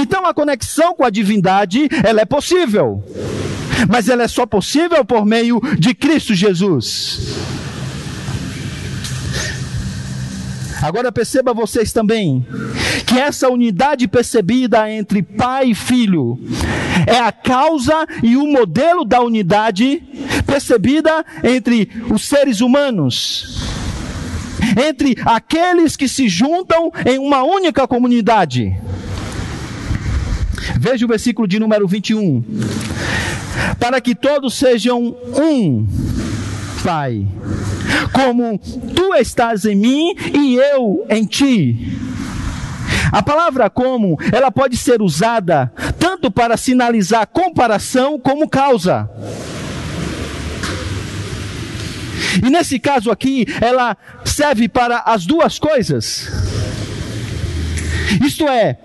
Então 0.00 0.26
a 0.26 0.34
conexão 0.34 0.94
com 0.94 1.04
a 1.04 1.10
divindade, 1.10 1.88
ela 2.04 2.20
é 2.20 2.24
possível. 2.24 3.02
Mas 3.88 4.08
ela 4.08 4.22
é 4.22 4.28
só 4.28 4.46
possível 4.46 5.04
por 5.04 5.26
meio 5.26 5.60
de 5.78 5.94
Cristo 5.94 6.34
Jesus. 6.34 7.36
Agora 10.80 11.10
perceba 11.10 11.52
vocês 11.52 11.92
também 11.92 12.46
que 13.04 13.18
essa 13.18 13.48
unidade 13.48 14.06
percebida 14.06 14.90
entre 14.90 15.22
pai 15.22 15.70
e 15.70 15.74
filho 15.74 16.38
é 17.06 17.18
a 17.18 17.32
causa 17.32 18.06
e 18.22 18.36
o 18.36 18.46
modelo 18.46 19.04
da 19.04 19.20
unidade 19.20 20.02
percebida 20.46 21.24
entre 21.42 21.90
os 22.10 22.22
seres 22.22 22.60
humanos, 22.60 23.66
entre 24.88 25.16
aqueles 25.24 25.96
que 25.96 26.08
se 26.08 26.28
juntam 26.28 26.92
em 27.04 27.18
uma 27.18 27.42
única 27.42 27.86
comunidade. 27.88 28.76
Veja 30.78 31.04
o 31.04 31.08
versículo 31.08 31.46
de 31.46 31.58
número 31.58 31.86
21. 31.86 32.44
Para 33.78 34.00
que 34.00 34.14
todos 34.14 34.54
sejam 34.54 35.16
um, 35.36 35.86
Pai, 36.82 37.26
como 38.12 38.58
tu 38.94 39.14
estás 39.14 39.64
em 39.64 39.74
mim 39.74 40.14
e 40.32 40.56
eu 40.56 41.04
em 41.08 41.24
ti. 41.24 41.98
A 43.10 43.22
palavra 43.22 43.70
como, 43.70 44.18
ela 44.32 44.50
pode 44.50 44.76
ser 44.76 45.00
usada 45.00 45.72
tanto 45.98 46.30
para 46.30 46.56
sinalizar 46.56 47.26
comparação 47.26 48.18
como 48.18 48.48
causa. 48.48 49.08
E 52.44 52.50
nesse 52.50 52.78
caso 52.78 53.10
aqui, 53.10 53.46
ela 53.60 53.96
serve 54.24 54.68
para 54.68 54.98
as 55.00 55.26
duas 55.26 55.58
coisas. 55.58 56.28
Isto 58.24 58.46
é, 58.48 58.78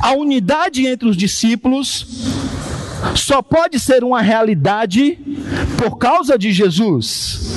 a 0.00 0.12
unidade 0.12 0.86
entre 0.86 1.08
os 1.08 1.16
discípulos 1.16 2.06
só 3.14 3.42
pode 3.42 3.78
ser 3.78 4.02
uma 4.02 4.20
realidade 4.20 5.18
por 5.76 5.98
causa 5.98 6.38
de 6.38 6.52
Jesus. 6.52 7.54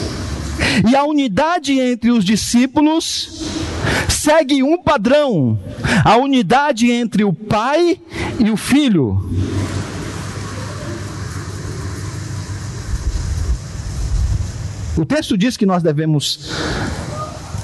E 0.90 0.96
a 0.96 1.04
unidade 1.04 1.80
entre 1.80 2.12
os 2.12 2.26
discípulos 2.26 3.46
segue 4.10 4.64
um 4.64 4.82
padrão: 4.82 5.60
a 6.04 6.18
unidade 6.18 6.92
entre 6.92 7.24
o 7.24 7.32
Pai 7.32 8.00
e 8.40 8.50
o 8.50 8.58
Filho. 8.58 9.30
O 14.98 15.06
texto 15.06 15.38
diz 15.38 15.56
que 15.56 15.66
nós 15.66 15.84
devemos 15.84 16.52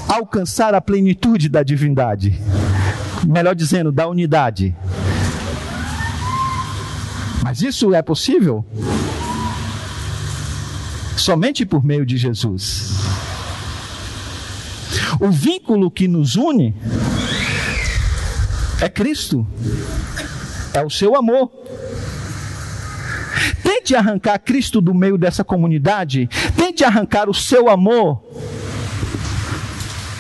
alcançar 0.07 0.75
a 0.75 0.81
plenitude 0.81 1.49
da 1.49 1.63
divindade 1.63 2.39
melhor 3.25 3.55
dizendo, 3.55 3.91
da 3.91 4.07
unidade. 4.07 4.75
Mas 7.43 7.61
isso 7.61 7.93
é 7.93 8.01
possível 8.01 8.65
somente 11.15 11.65
por 11.65 11.83
meio 11.83 12.05
de 12.05 12.17
Jesus. 12.17 12.91
O 15.19 15.29
vínculo 15.29 15.89
que 15.91 16.07
nos 16.07 16.35
une 16.35 16.75
é 18.81 18.89
Cristo, 18.89 19.47
é 20.73 20.83
o 20.83 20.89
seu 20.89 21.15
amor. 21.15 21.51
Tente 23.61 23.95
arrancar 23.95 24.39
Cristo 24.39 24.81
do 24.81 24.93
meio 24.93 25.17
dessa 25.17 25.43
comunidade, 25.43 26.29
tente 26.55 26.83
arrancar 26.83 27.29
o 27.29 27.33
seu 27.33 27.69
amor, 27.69 28.21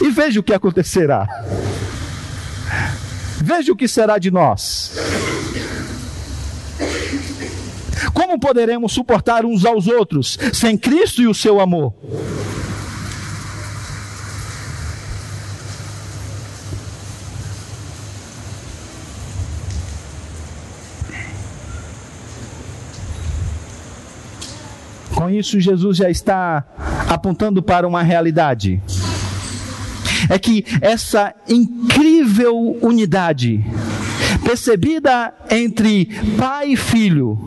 e 0.01 0.09
veja 0.09 0.39
o 0.39 0.43
que 0.43 0.53
acontecerá. 0.53 1.27
Veja 3.45 3.73
o 3.73 3.75
que 3.75 3.89
será 3.89 4.17
de 4.17 4.31
nós. 4.31 4.93
Como 8.13 8.39
poderemos 8.39 8.93
suportar 8.93 9.45
uns 9.45 9.65
aos 9.65 9.85
outros 9.85 10.39
sem 10.53 10.77
Cristo 10.77 11.21
e 11.21 11.27
o 11.27 11.33
seu 11.33 11.59
amor? 11.59 11.93
Com 25.13 25.29
isso, 25.29 25.59
Jesus 25.59 25.97
já 25.97 26.09
está 26.09 26.63
apontando 27.09 27.61
para 27.61 27.85
uma 27.85 28.03
realidade 28.03 28.81
é 30.29 30.37
que 30.39 30.65
essa 30.81 31.33
incrível 31.47 32.77
unidade, 32.81 33.63
percebida 34.43 35.33
entre 35.49 36.05
pai 36.37 36.73
e 36.73 36.75
filho, 36.75 37.37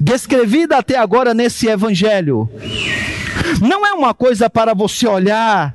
descrevida 0.00 0.78
até 0.78 0.98
agora 0.98 1.34
nesse 1.34 1.66
evangelho, 1.68 2.48
não 3.60 3.86
é 3.86 3.92
uma 3.92 4.14
coisa 4.14 4.48
para 4.48 4.74
você 4.74 5.06
olhar, 5.06 5.74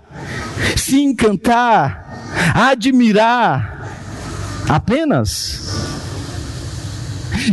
se 0.76 1.00
encantar, 1.00 2.52
admirar 2.54 3.90
apenas. 4.68 5.68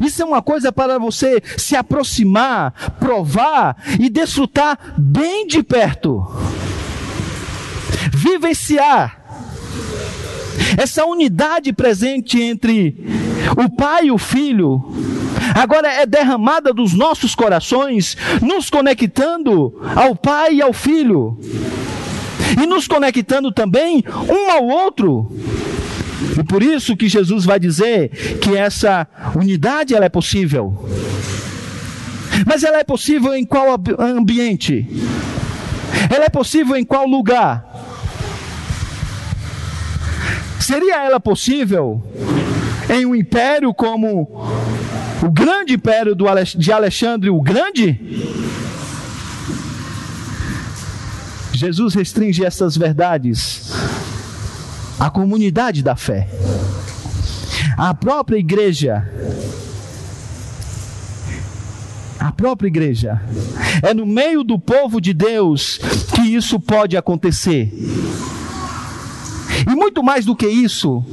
Isso 0.05 0.21
é 0.21 0.25
uma 0.25 0.43
coisa 0.43 0.73
para 0.73 0.99
você 0.99 1.43
se 1.57 1.77
aproximar, 1.77 2.73
provar 2.99 3.77
e 3.99 4.11
desfrutar 4.11 4.79
bem 4.99 5.47
de 5.47 5.63
perto 5.63 6.27
vivenciar 8.27 9.23
essa 10.77 11.05
unidade 11.05 11.73
presente 11.73 12.41
entre 12.41 12.97
o 13.57 13.71
Pai 13.71 14.07
e 14.07 14.11
o 14.11 14.19
Filho, 14.19 14.83
agora 15.55 15.89
é 15.89 16.05
derramada 16.05 16.73
dos 16.73 16.93
nossos 16.93 17.35
corações, 17.35 18.17
nos 18.43 18.69
conectando 18.69 19.81
ao 19.95 20.17
Pai 20.17 20.57
e 20.57 20.63
ao 20.63 20.73
Filho, 20.73 21.39
e 22.61 22.67
nos 22.67 22.89
conectando 22.89 23.53
também 23.53 24.03
um 24.29 24.51
ao 24.51 24.65
outro. 24.65 25.31
E 26.39 26.43
por 26.43 26.63
isso 26.63 26.97
que 26.97 27.09
Jesus 27.09 27.45
vai 27.45 27.61
dizer 27.61 28.11
que 28.41 28.57
essa 28.57 29.07
unidade 29.35 29.95
ela 29.95 30.07
é 30.07 30.11
possível. 30.11 30.89
Mas 32.45 32.65
ela 32.65 32.79
é 32.79 32.85
possível 32.85 33.35
em 33.35 33.45
qual 33.45 33.81
ambiente? 33.99 34.87
Ela 36.15 36.27
é 36.27 36.29
possível 36.29 36.77
em 36.77 36.85
qual 36.85 37.07
lugar? 37.07 37.76
Seria 40.61 41.05
ela 41.05 41.21
possível 41.21 42.03
em 42.89 43.05
um 43.07 43.15
império 43.15 43.73
como 43.75 44.45
o 45.23 45.31
grande 45.31 45.75
império 45.75 46.17
de 46.57 46.73
Alexandre 46.73 47.31
o 47.31 47.41
Grande? 47.41 48.01
Jesus 51.53 51.95
restringe 51.95 52.45
essas 52.45 52.77
verdades 52.77 53.73
à 54.99 55.09
comunidade 55.09 55.83
da 55.83 55.97
fé, 55.97 56.29
à 57.77 57.95
própria 57.95 58.37
igreja. 58.37 59.11
A 62.19 62.33
própria 62.33 62.67
igreja. 62.67 63.23
É 63.83 63.95
no 63.95 64.05
meio 64.05 64.43
do 64.43 64.59
povo 64.59 65.01
de 65.01 65.13
Deus 65.15 65.79
que 66.15 66.23
isso 66.23 66.59
pode 66.59 66.97
acontecer. 66.97 67.73
E 69.67 69.75
muito 69.75 70.03
mais 70.03 70.25
do 70.25 70.37
que 70.37 70.47
isso, 70.47 71.05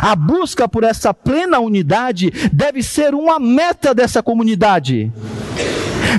a 0.00 0.16
busca 0.16 0.68
por 0.68 0.84
essa 0.84 1.12
plena 1.12 1.58
unidade 1.58 2.30
deve 2.52 2.82
ser 2.82 3.14
uma 3.14 3.38
meta 3.38 3.94
dessa 3.94 4.22
comunidade. 4.22 5.12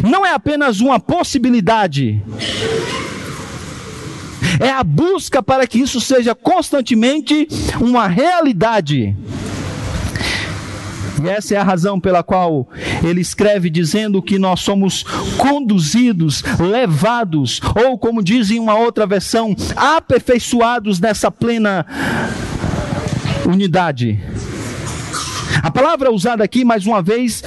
Não 0.03 0.25
é 0.25 0.33
apenas 0.33 0.79
uma 0.79 0.99
possibilidade. 0.99 2.21
É 4.59 4.69
a 4.69 4.83
busca 4.83 5.43
para 5.43 5.67
que 5.67 5.79
isso 5.79 5.99
seja 5.99 6.33
constantemente 6.33 7.47
uma 7.81 8.07
realidade. 8.07 9.15
E 11.23 11.29
essa 11.29 11.55
é 11.55 11.57
a 11.57 11.63
razão 11.63 11.99
pela 11.99 12.23
qual 12.23 12.67
ele 13.03 13.21
escreve 13.21 13.69
dizendo 13.69 14.21
que 14.21 14.37
nós 14.37 14.61
somos 14.61 15.03
conduzidos, 15.37 16.43
levados, 16.59 17.61
ou 17.85 17.97
como 17.97 18.23
diz 18.23 18.51
em 18.51 18.59
uma 18.59 18.75
outra 18.75 19.05
versão, 19.05 19.55
aperfeiçoados 19.75 20.99
nessa 20.99 21.31
plena 21.31 21.85
unidade. 23.45 24.19
A 25.61 25.71
palavra 25.71 26.11
usada 26.11 26.43
aqui, 26.43 26.63
mais 26.63 26.85
uma 26.85 27.01
vez, 27.01 27.43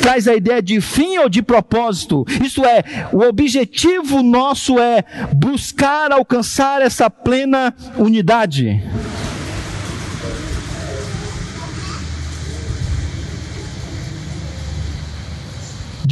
traz 0.00 0.26
a 0.26 0.34
ideia 0.34 0.62
de 0.62 0.80
fim 0.80 1.18
ou 1.18 1.28
de 1.28 1.42
propósito. 1.42 2.24
Isto 2.42 2.64
é, 2.64 2.82
o 3.12 3.20
objetivo 3.20 4.22
nosso 4.22 4.78
é 4.78 5.04
buscar 5.34 6.12
alcançar 6.12 6.80
essa 6.80 7.10
plena 7.10 7.74
unidade. 7.98 8.82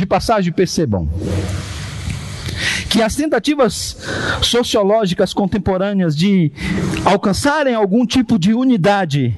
De 0.01 0.07
passagem, 0.07 0.51
percebam 0.51 1.07
que 2.89 3.03
as 3.03 3.15
tentativas 3.15 3.99
sociológicas 4.41 5.35
contemporâneas 5.35 6.17
de 6.17 6.51
alcançarem 7.05 7.75
algum 7.75 8.07
tipo 8.07 8.39
de 8.39 8.55
unidade, 8.55 9.37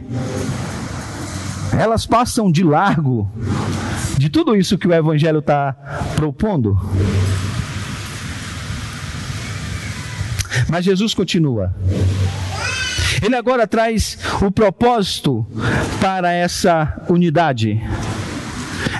elas 1.76 2.06
passam 2.06 2.48
de 2.52 2.62
largo 2.62 3.28
de 4.16 4.30
tudo 4.30 4.54
isso 4.54 4.78
que 4.78 4.86
o 4.86 4.94
Evangelho 4.94 5.40
está 5.40 5.72
propondo. 6.14 6.78
Mas 10.68 10.84
Jesus 10.84 11.12
continua. 11.12 11.74
Ele 13.20 13.34
agora 13.34 13.66
traz 13.66 14.16
o 14.40 14.48
propósito 14.52 15.44
para 16.00 16.32
essa 16.32 17.02
unidade. 17.08 17.82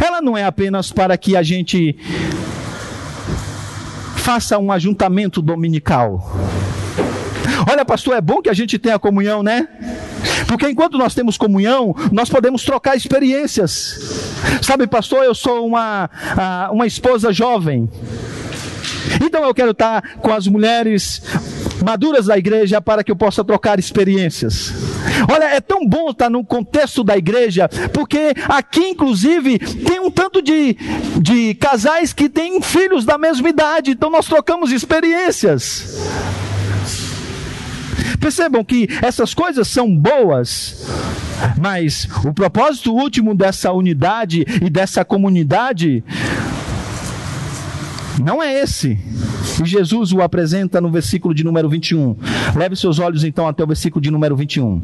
Ela 0.05 0.21
não 0.21 0.37
é 0.37 0.45
apenas 0.45 0.90
para 0.92 1.16
que 1.16 1.37
a 1.37 1.42
gente 1.42 1.97
faça 4.16 4.59
um 4.59 4.71
ajuntamento 4.71 5.42
dominical. 5.42 6.38
Olha, 7.68 7.85
pastor, 7.85 8.16
é 8.16 8.21
bom 8.21 8.40
que 8.40 8.49
a 8.49 8.55
gente 8.55 8.79
tenha 8.79 8.99
comunhão, 8.99 9.42
né? 9.42 9.68
Porque 10.47 10.68
enquanto 10.68 10.99
nós 10.99 11.14
temos 11.14 11.37
comunhão, 11.37 11.95
nós 12.11 12.29
podemos 12.29 12.64
trocar 12.64 12.97
experiências. 12.97 14.33
Sabe, 14.62 14.87
pastor, 14.87 15.25
eu 15.25 15.35
sou 15.35 15.66
uma, 15.66 16.09
uma 16.71 16.87
esposa 16.87 17.33
jovem. 17.33 17.88
Então 19.25 19.45
eu 19.45 19.55
quero 19.55 19.73
estar 19.73 20.03
com 20.18 20.33
as 20.33 20.47
mulheres 20.47 21.23
maduras 21.83 22.27
da 22.27 22.38
igreja 22.38 22.81
para 22.81 23.05
que 23.05 23.11
eu 23.11 23.16
possa 23.16 23.45
trocar 23.45 23.79
experiências. 23.79 24.73
Olha, 25.31 25.45
é 25.45 25.61
tão 25.61 25.87
bom 25.87 26.11
estar 26.11 26.31
no 26.31 26.45
contexto 26.45 27.05
da 27.05 27.16
igreja, 27.16 27.68
porque 27.92 28.35
aqui, 28.49 28.88
inclusive, 28.88 29.59
tem 29.59 30.01
um 30.01 30.11
tanto 30.11 30.40
de, 30.40 30.77
de 31.21 31.55
casais 31.55 32.12
que 32.12 32.29
têm 32.29 32.61
filhos 32.62 33.05
da 33.05 33.18
mesma 33.18 33.49
idade, 33.49 33.92
então 33.92 34.11
nós 34.11 34.27
trocamos 34.27 34.73
experiências. 34.73 36.01
Percebam 38.21 38.64
que 38.64 38.88
essas 39.03 39.35
coisas 39.35 39.66
são 39.66 39.97
boas, 39.97 40.87
mas 41.61 42.09
o 42.25 42.33
propósito 42.33 42.92
último 42.95 43.35
dessa 43.35 43.73
unidade 43.73 44.45
e 44.62 44.71
dessa 44.71 45.05
comunidade 45.05 46.05
não 48.20 48.42
é 48.42 48.61
esse. 48.61 48.98
E 49.62 49.64
Jesus 49.64 50.12
o 50.12 50.20
apresenta 50.20 50.81
no 50.81 50.90
versículo 50.90 51.35
de 51.35 51.44
número 51.44 51.68
21. 51.68 52.16
Leve 52.57 52.77
seus 52.77 52.98
olhos 52.98 53.25
então 53.25 53.46
até 53.46 53.62
o 53.62 53.66
versículo 53.66 54.03
de 54.03 54.11
número 54.11 54.37
21. 54.37 54.83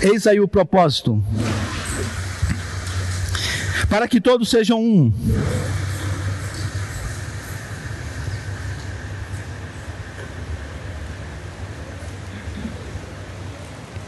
Eis 0.00 0.26
aí 0.26 0.40
o 0.40 0.46
propósito. 0.46 1.22
Para 3.88 4.06
que 4.06 4.20
todos 4.20 4.48
sejam 4.48 4.80
um. 4.80 5.12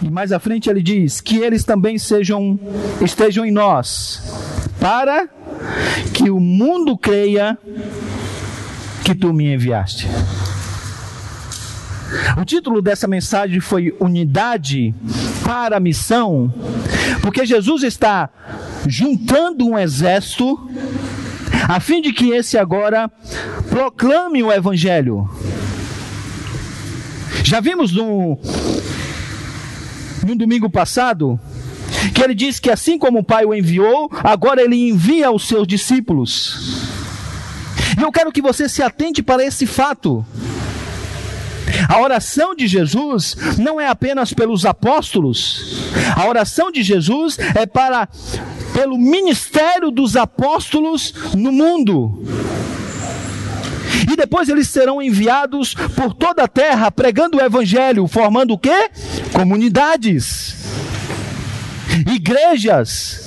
E 0.02 0.10
mais 0.10 0.32
à 0.32 0.38
frente 0.38 0.70
ele 0.70 0.82
diz: 0.82 1.20
que 1.20 1.38
eles 1.38 1.64
também 1.64 1.98
sejam 1.98 2.58
estejam 3.00 3.44
em 3.44 3.50
nós, 3.50 4.22
para 4.80 5.28
que 6.14 6.30
o 6.30 6.40
mundo 6.40 6.96
creia 6.96 7.58
que 9.04 9.14
tu 9.14 9.32
me 9.32 9.54
enviaste. 9.54 10.08
O 12.40 12.44
título 12.44 12.82
dessa 12.82 13.06
mensagem 13.06 13.60
foi 13.60 13.94
Unidade 14.00 14.94
para 15.44 15.76
a 15.76 15.80
Missão, 15.80 16.52
porque 17.22 17.46
Jesus 17.46 17.82
está 17.82 18.28
juntando 18.86 19.66
um 19.66 19.78
exército 19.78 20.58
a 21.68 21.78
fim 21.78 22.00
de 22.00 22.12
que 22.12 22.30
esse 22.30 22.58
agora 22.58 23.10
proclame 23.68 24.42
o 24.42 24.50
Evangelho. 24.50 25.28
Já 27.44 27.60
vimos 27.60 27.92
no, 27.92 28.38
no 30.24 30.34
domingo 30.34 30.68
passado 30.68 31.38
que 32.14 32.22
ele 32.22 32.34
diz 32.34 32.58
que 32.58 32.70
assim 32.70 32.98
como 32.98 33.18
o 33.18 33.24
Pai 33.24 33.44
o 33.44 33.54
enviou, 33.54 34.10
agora 34.22 34.62
ele 34.62 34.88
envia 34.88 35.30
os 35.30 35.46
seus 35.46 35.66
discípulos. 35.66 36.88
E 37.98 38.02
eu 38.02 38.12
quero 38.12 38.32
que 38.32 38.42
você 38.42 38.68
se 38.68 38.82
atente 38.82 39.22
para 39.22 39.44
esse 39.44 39.66
fato. 39.66 40.24
A 41.88 42.00
oração 42.00 42.54
de 42.54 42.66
Jesus 42.66 43.36
não 43.58 43.80
é 43.80 43.88
apenas 43.88 44.32
pelos 44.32 44.64
apóstolos. 44.64 45.90
A 46.16 46.26
oração 46.26 46.70
de 46.70 46.82
Jesus 46.82 47.38
é 47.54 47.66
para 47.66 48.08
pelo 48.72 48.96
ministério 48.96 49.90
dos 49.90 50.16
apóstolos 50.16 51.12
no 51.34 51.52
mundo. 51.52 52.24
E 54.10 54.16
depois 54.16 54.48
eles 54.48 54.68
serão 54.68 55.00
enviados 55.02 55.74
por 55.74 56.14
toda 56.14 56.44
a 56.44 56.48
terra 56.48 56.90
pregando 56.90 57.38
o 57.38 57.40
evangelho, 57.40 58.06
formando 58.06 58.54
o 58.54 58.58
quê? 58.58 58.90
Comunidades 59.32 60.60
igrejas 62.12 63.20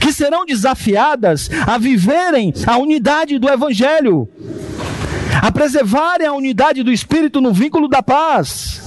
que 0.00 0.12
serão 0.12 0.44
desafiadas 0.44 1.50
a 1.66 1.78
viverem 1.78 2.52
a 2.66 2.76
unidade 2.76 3.38
do 3.38 3.48
Evangelho, 3.48 4.28
a 5.42 5.50
preservarem 5.50 6.26
a 6.26 6.32
unidade 6.32 6.82
do 6.82 6.92
Espírito 6.92 7.40
no 7.40 7.52
vínculo 7.52 7.88
da 7.88 8.02
paz, 8.02 8.82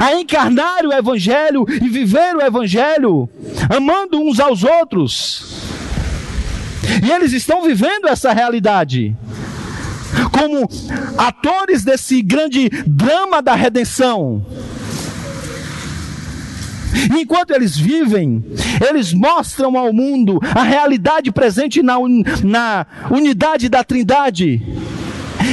a 0.00 0.14
encarnar 0.14 0.84
o 0.84 0.92
Evangelho 0.92 1.64
e 1.68 1.88
viver 1.88 2.34
o 2.36 2.42
Evangelho, 2.42 3.28
amando 3.68 4.20
uns 4.20 4.40
aos 4.40 4.64
outros. 4.64 5.64
E 7.04 7.10
eles 7.10 7.32
estão 7.32 7.62
vivendo 7.62 8.08
essa 8.08 8.32
realidade 8.32 9.14
como 10.36 10.68
atores 11.16 11.82
desse 11.82 12.20
grande 12.20 12.68
drama 12.86 13.40
da 13.40 13.54
redenção. 13.54 14.44
Enquanto 17.18 17.52
eles 17.52 17.76
vivem, 17.76 18.44
eles 18.88 19.12
mostram 19.12 19.76
ao 19.76 19.92
mundo 19.92 20.38
a 20.54 20.62
realidade 20.62 21.30
presente 21.30 21.82
na, 21.82 21.98
un, 21.98 22.22
na 22.42 22.86
unidade 23.10 23.68
da 23.68 23.84
Trindade. 23.84 24.62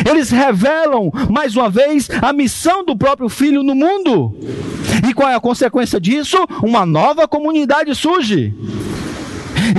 Eles 0.09 0.29
revelam, 0.29 1.11
mais 1.29 1.55
uma 1.55 1.69
vez, 1.69 2.09
a 2.21 2.33
missão 2.33 2.83
do 2.83 2.95
próprio 2.95 3.29
Filho 3.29 3.63
no 3.63 3.75
mundo. 3.75 4.35
E 5.07 5.13
qual 5.13 5.29
é 5.29 5.35
a 5.35 5.39
consequência 5.39 5.99
disso? 5.99 6.37
Uma 6.63 6.85
nova 6.85 7.27
comunidade 7.27 7.93
surge. 7.93 8.53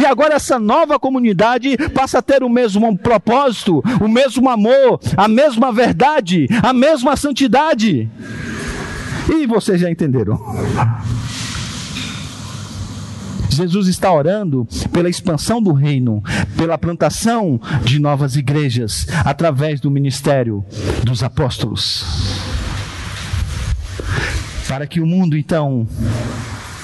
E 0.01 0.05
agora 0.05 0.35
essa 0.35 0.59
nova 0.59 0.99
comunidade 0.99 1.77
passa 1.93 2.19
a 2.19 2.23
ter 2.23 2.43
o 2.43 2.49
mesmo 2.49 2.97
propósito, 2.99 3.83
o 4.01 4.09
mesmo 4.09 4.49
amor, 4.49 5.01
a 5.17 5.29
mesma 5.29 5.73
verdade, 5.73 6.49
a 6.63 6.73
mesma 6.73 7.17
santidade. 7.17 8.09
E 9.29 9.47
vocês 9.47 9.81
já 9.81 9.91
entenderam? 9.91 10.39
Jesus 13.49 13.87
está 13.87 14.13
orando 14.13 14.67
pela 14.93 15.09
expansão 15.09 15.63
do 15.63 15.73
reino, 15.73 16.23
pela 16.57 16.77
plantação 16.77 17.61
de 17.85 18.01
novas 18.01 18.35
igrejas, 18.35 19.07
através 19.25 19.81
do 19.81 19.91
ministério 19.91 20.65
dos 21.05 21.23
apóstolos. 21.23 22.05
Para 24.67 24.87
que 24.87 25.01
o 25.01 25.07
mundo 25.07 25.37
então 25.37 25.87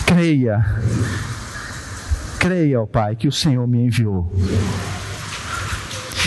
creia, 0.07 0.65
creia, 2.41 2.81
ó 2.81 2.87
Pai, 2.87 3.15
que 3.15 3.29
o 3.29 3.33
Senhor 3.33 3.69
me 3.69 3.85
enviou. 3.85 4.33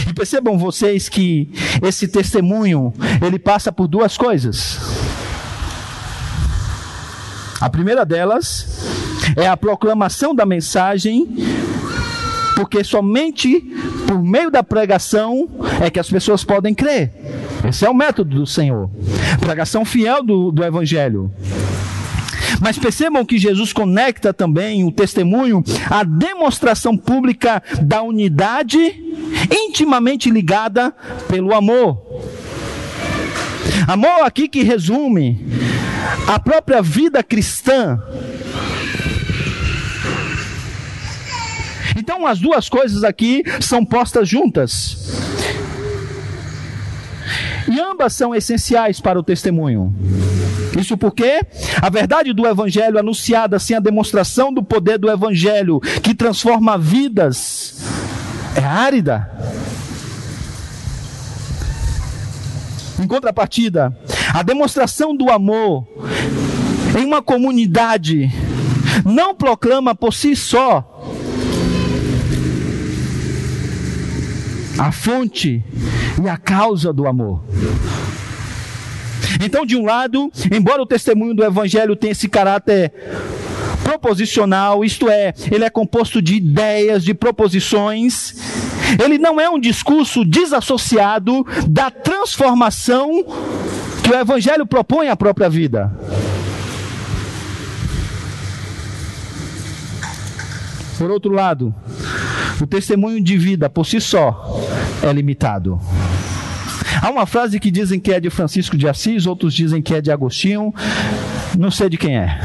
E 0.08 0.14
percebam 0.14 0.60
vocês 0.60 1.10
que 1.10 1.50
esse 1.82 2.08
testemunho, 2.08 2.94
ele 3.26 3.40
passa 3.40 3.72
por 3.72 3.88
duas 3.88 4.16
coisas. 4.16 4.80
A 7.60 7.70
primeira 7.70 8.06
delas 8.06 8.86
é 9.36 9.48
a 9.48 9.58
proclamação 9.58 10.36
da 10.36 10.46
mensagem, 10.46 11.36
porque 12.56 12.84
somente 12.84 13.62
por 14.06 14.22
meio 14.22 14.52
da 14.52 14.62
pregação 14.62 15.50
é 15.82 15.90
que 15.90 16.00
as 16.00 16.10
pessoas 16.10 16.44
podem 16.44 16.76
crer. 16.76 17.12
Esse 17.68 17.86
é 17.86 17.90
o 17.90 17.94
método 17.94 18.36
do 18.36 18.46
Senhor. 18.46 18.90
Pregação 19.40 19.84
fiel 19.84 20.22
do, 20.22 20.52
do 20.52 20.64
Evangelho. 20.64 21.32
Mas 22.62 22.78
percebam 22.78 23.26
que 23.26 23.38
Jesus 23.38 23.74
conecta 23.74 24.34
também 24.34 24.84
o 24.84 24.92
testemunho 24.92 25.64
à 25.90 26.04
demonstração 26.04 26.98
pública 26.98 27.62
da 27.82 28.02
unidade 28.02 28.78
intimamente 29.52 30.30
ligada 30.30 30.92
pelo 31.28 31.54
amor. 31.54 32.02
Amor 33.88 34.24
aqui 34.24 34.48
que 34.48 34.64
resume 34.64 35.46
a 36.28 36.40
própria 36.40 36.82
vida 36.82 37.24
cristã. 37.24 38.00
Então 41.98 42.26
as 42.26 42.40
duas 42.40 42.70
coisas 42.70 43.04
aqui 43.04 43.44
são 43.60 43.86
postas 43.86 44.28
juntas. 44.28 44.98
E 47.68 47.80
ambas 47.80 48.14
são 48.14 48.34
essenciais 48.34 49.00
para 49.00 49.20
o 49.20 49.24
testemunho. 49.24 49.94
Isso 50.78 50.98
porque 50.98 51.42
a 51.82 51.90
verdade 51.90 52.34
do 52.34 52.48
Evangelho 52.48 52.98
anunciada 52.98 53.60
sem 53.60 53.76
a 53.76 53.80
demonstração 53.80 54.54
do 54.54 54.64
poder 54.64 54.98
do 54.98 55.10
Evangelho 55.10 55.80
que 56.02 56.16
transforma 56.16 56.78
vidas 56.78 57.76
é 58.56 58.64
árida. 58.64 59.30
Em 63.00 63.08
contrapartida, 63.08 63.96
a 64.34 64.42
demonstração 64.44 65.16
do 65.16 65.30
amor 65.30 65.88
em 66.98 67.06
uma 67.06 67.22
comunidade 67.22 68.32
não 69.06 69.36
proclama 69.36 69.96
por 69.96 70.14
si 70.14 70.36
só 70.36 70.90
a 74.78 74.92
fonte 74.92 75.64
e 76.22 76.28
a 76.28 76.38
causa 76.38 76.92
do 76.92 77.08
amor. 77.08 77.44
Então, 79.44 79.66
de 79.66 79.76
um 79.76 79.86
lado, 79.86 80.32
embora 80.52 80.82
o 80.82 80.86
testemunho 80.86 81.34
do 81.34 81.44
Evangelho 81.44 81.96
tenha 81.96 82.12
esse 82.12 82.28
caráter 82.28 82.94
proposicional, 83.84 84.84
isto 84.84 85.10
é, 85.10 85.34
ele 85.52 85.66
é 85.66 85.70
composto 85.70 86.22
de 86.22 86.36
ideias, 86.36 87.04
de 87.04 87.14
proposições, 87.14 88.36
ele 89.04 89.18
não 89.18 89.40
é 89.40 89.50
um 89.50 89.60
discurso 89.60 90.24
desassociado 90.24 91.46
da 91.68 91.90
transformação 91.90 93.10
que 94.04 94.12
o 94.12 94.16
Evangelho 94.16 94.66
propõe 94.66 95.10
à 95.10 95.16
própria 95.16 95.50
vida. 95.50 95.92
Por 100.98 101.10
outro 101.10 101.32
lado, 101.32 101.74
o 102.62 102.68
testemunho 102.68 103.22
de 103.22 103.38
vida 103.38 103.70
por 103.70 103.86
si 103.86 104.00
só 104.00 104.62
é 105.02 105.12
limitado. 105.12 105.80
Há 107.04 107.10
uma 107.10 107.26
frase 107.26 107.60
que 107.60 107.70
dizem 107.70 108.00
que 108.00 108.14
é 108.14 108.20
de 108.22 108.30
Francisco 108.30 108.78
de 108.78 108.88
Assis, 108.88 109.28
outros 109.28 109.54
dizem 109.54 109.82
que 109.82 109.94
é 109.94 110.00
de 110.00 110.10
Agostinho, 110.10 110.74
não 111.60 111.70
sei 111.70 111.90
de 111.90 111.98
quem 111.98 112.18
é. 112.18 112.40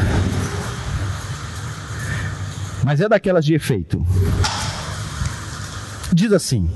Mas 2.84 3.00
é 3.00 3.08
daquelas 3.08 3.44
de 3.44 3.54
efeito. 3.54 4.04
Diz 6.12 6.32
assim: 6.32 6.68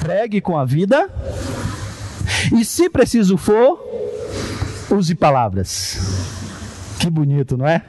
pregue 0.00 0.42
com 0.42 0.58
a 0.58 0.66
vida, 0.66 1.08
e 2.54 2.66
se 2.66 2.90
preciso 2.90 3.38
for, 3.38 3.82
use 4.90 5.14
palavras. 5.14 5.96
Que 7.00 7.08
bonito, 7.08 7.56
não 7.56 7.66
é? 7.66 7.82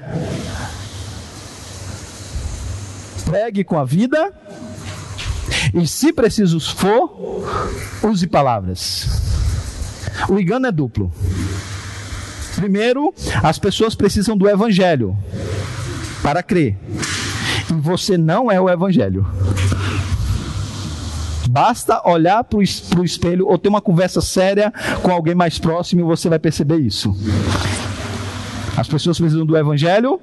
Pregue 3.25 3.65
com 3.65 3.77
a 3.77 3.83
vida, 3.83 4.31
e 5.73 5.87
se 5.87 6.13
preciso 6.13 6.59
for, 6.59 7.43
use 8.03 8.27
palavras. 8.27 9.07
O 10.29 10.39
engano 10.39 10.67
é 10.67 10.71
duplo. 10.71 11.11
Primeiro, 12.55 13.13
as 13.41 13.57
pessoas 13.57 13.95
precisam 13.95 14.37
do 14.37 14.47
evangelho 14.47 15.17
para 16.21 16.43
crer. 16.43 16.77
E 17.69 17.73
você 17.73 18.17
não 18.17 18.51
é 18.51 18.61
o 18.61 18.69
evangelho. 18.69 19.25
Basta 21.49 22.01
olhar 22.07 22.43
para 22.43 22.59
o 22.59 23.03
espelho 23.03 23.47
ou 23.47 23.57
ter 23.57 23.69
uma 23.69 23.81
conversa 23.81 24.21
séria 24.21 24.71
com 25.01 25.11
alguém 25.11 25.35
mais 25.35 25.57
próximo 25.57 26.01
e 26.01 26.03
você 26.03 26.29
vai 26.29 26.39
perceber 26.39 26.77
isso. 26.77 27.15
As 28.77 28.87
pessoas 28.87 29.19
precisam 29.19 29.45
do 29.45 29.57
evangelho 29.57 30.19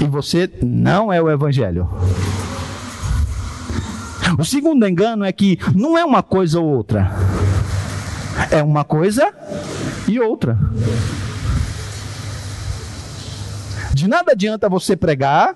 e 0.00 0.04
você 0.04 0.50
não 0.62 1.12
é 1.12 1.20
o 1.20 1.30
evangelho. 1.30 1.88
O 4.38 4.44
segundo 4.44 4.86
engano 4.86 5.24
é 5.24 5.32
que 5.32 5.58
não 5.74 5.96
é 5.96 6.04
uma 6.04 6.22
coisa 6.22 6.60
ou 6.60 6.66
outra. 6.66 7.10
É 8.50 8.62
uma 8.62 8.84
coisa 8.84 9.32
e 10.08 10.18
outra. 10.20 10.58
De 13.92 14.08
nada 14.08 14.32
adianta 14.32 14.68
você 14.68 14.96
pregar 14.96 15.54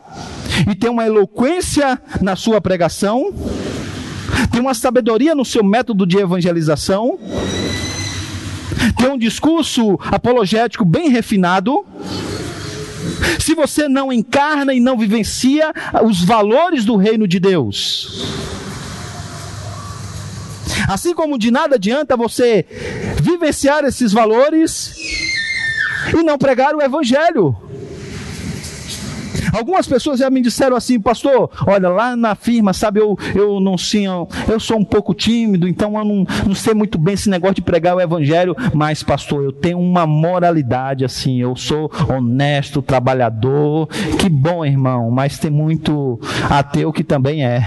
e 0.71 0.75
ter 0.75 0.89
uma 0.89 1.07
eloquência 1.07 2.01
na 2.21 2.37
sua 2.37 2.61
pregação, 2.61 3.33
ter 4.53 4.61
uma 4.61 4.75
sabedoria 4.75 5.35
no 5.35 5.45
seu 5.45 5.65
método 5.65 6.07
de 6.07 6.19
evangelização, 6.19 7.19
ter 8.99 9.09
um 9.09 9.17
discurso 9.17 9.99
apologético 10.11 10.85
bem 10.85 11.09
refinado, 11.09 11.87
se 13.39 13.55
você 13.55 13.89
não 13.89 14.13
encarna 14.13 14.75
e 14.75 14.81
não 14.81 14.99
vivencia 14.99 15.73
os 16.03 16.23
valores 16.23 16.85
do 16.85 16.97
reino 16.97 17.27
de 17.27 17.41
Deus. 17.41 18.25
Assim 20.89 21.15
como 21.15 21.39
de 21.39 21.51
nada 21.51 21.77
adianta 21.77 22.17
você 22.17 22.67
vivenciar 23.23 23.85
esses 23.85 24.13
valores 24.13 24.95
e 26.13 26.23
não 26.23 26.39
pregar 26.39 26.75
o 26.75 26.83
evangelho. 26.83 27.57
Algumas 29.55 29.87
pessoas 29.87 30.19
já 30.19 30.29
me 30.29 30.41
disseram 30.41 30.77
assim, 30.77 31.01
pastor, 31.01 31.49
olha, 31.65 31.89
lá 31.89 32.17
na 32.17 32.35
firma, 32.35 32.73
sabe, 32.73 32.99
eu, 32.99 33.17
eu 33.37 33.61
não 33.61 33.79
sei, 33.79 34.05
eu 34.49 34.59
sou 34.59 34.79
um 34.79 34.85
pouco 34.85 35.15
tímido, 35.15 35.69
então 35.69 35.97
eu 35.97 36.05
não, 36.05 36.27
não 36.45 36.55
sei 36.57 36.75
muito 36.75 36.99
bem 36.99 37.15
esse 37.15 37.31
negócio 37.31 37.55
de 37.55 37.63
pregar 37.63 37.95
o 37.95 38.01
evangelho, 38.01 38.57
mas, 38.75 39.05
pastor, 39.05 39.45
eu 39.45 39.53
tenho 39.53 39.79
uma 39.79 40.09
moralidade 40.09 41.05
assim, 41.05 41.41
eu 41.41 41.55
sou 41.55 41.89
honesto, 42.09 42.83
trabalhador. 42.83 43.87
Que 44.19 44.29
bom, 44.29 44.65
irmão, 44.65 45.09
mas 45.13 45.39
tem 45.39 45.53
muito 45.53 46.19
ateu 46.51 46.93
que 46.93 47.05
também 47.05 47.47
é. 47.47 47.63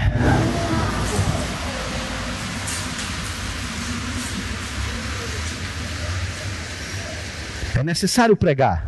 É 7.78 7.84
necessário 7.84 8.36
pregar. 8.36 8.84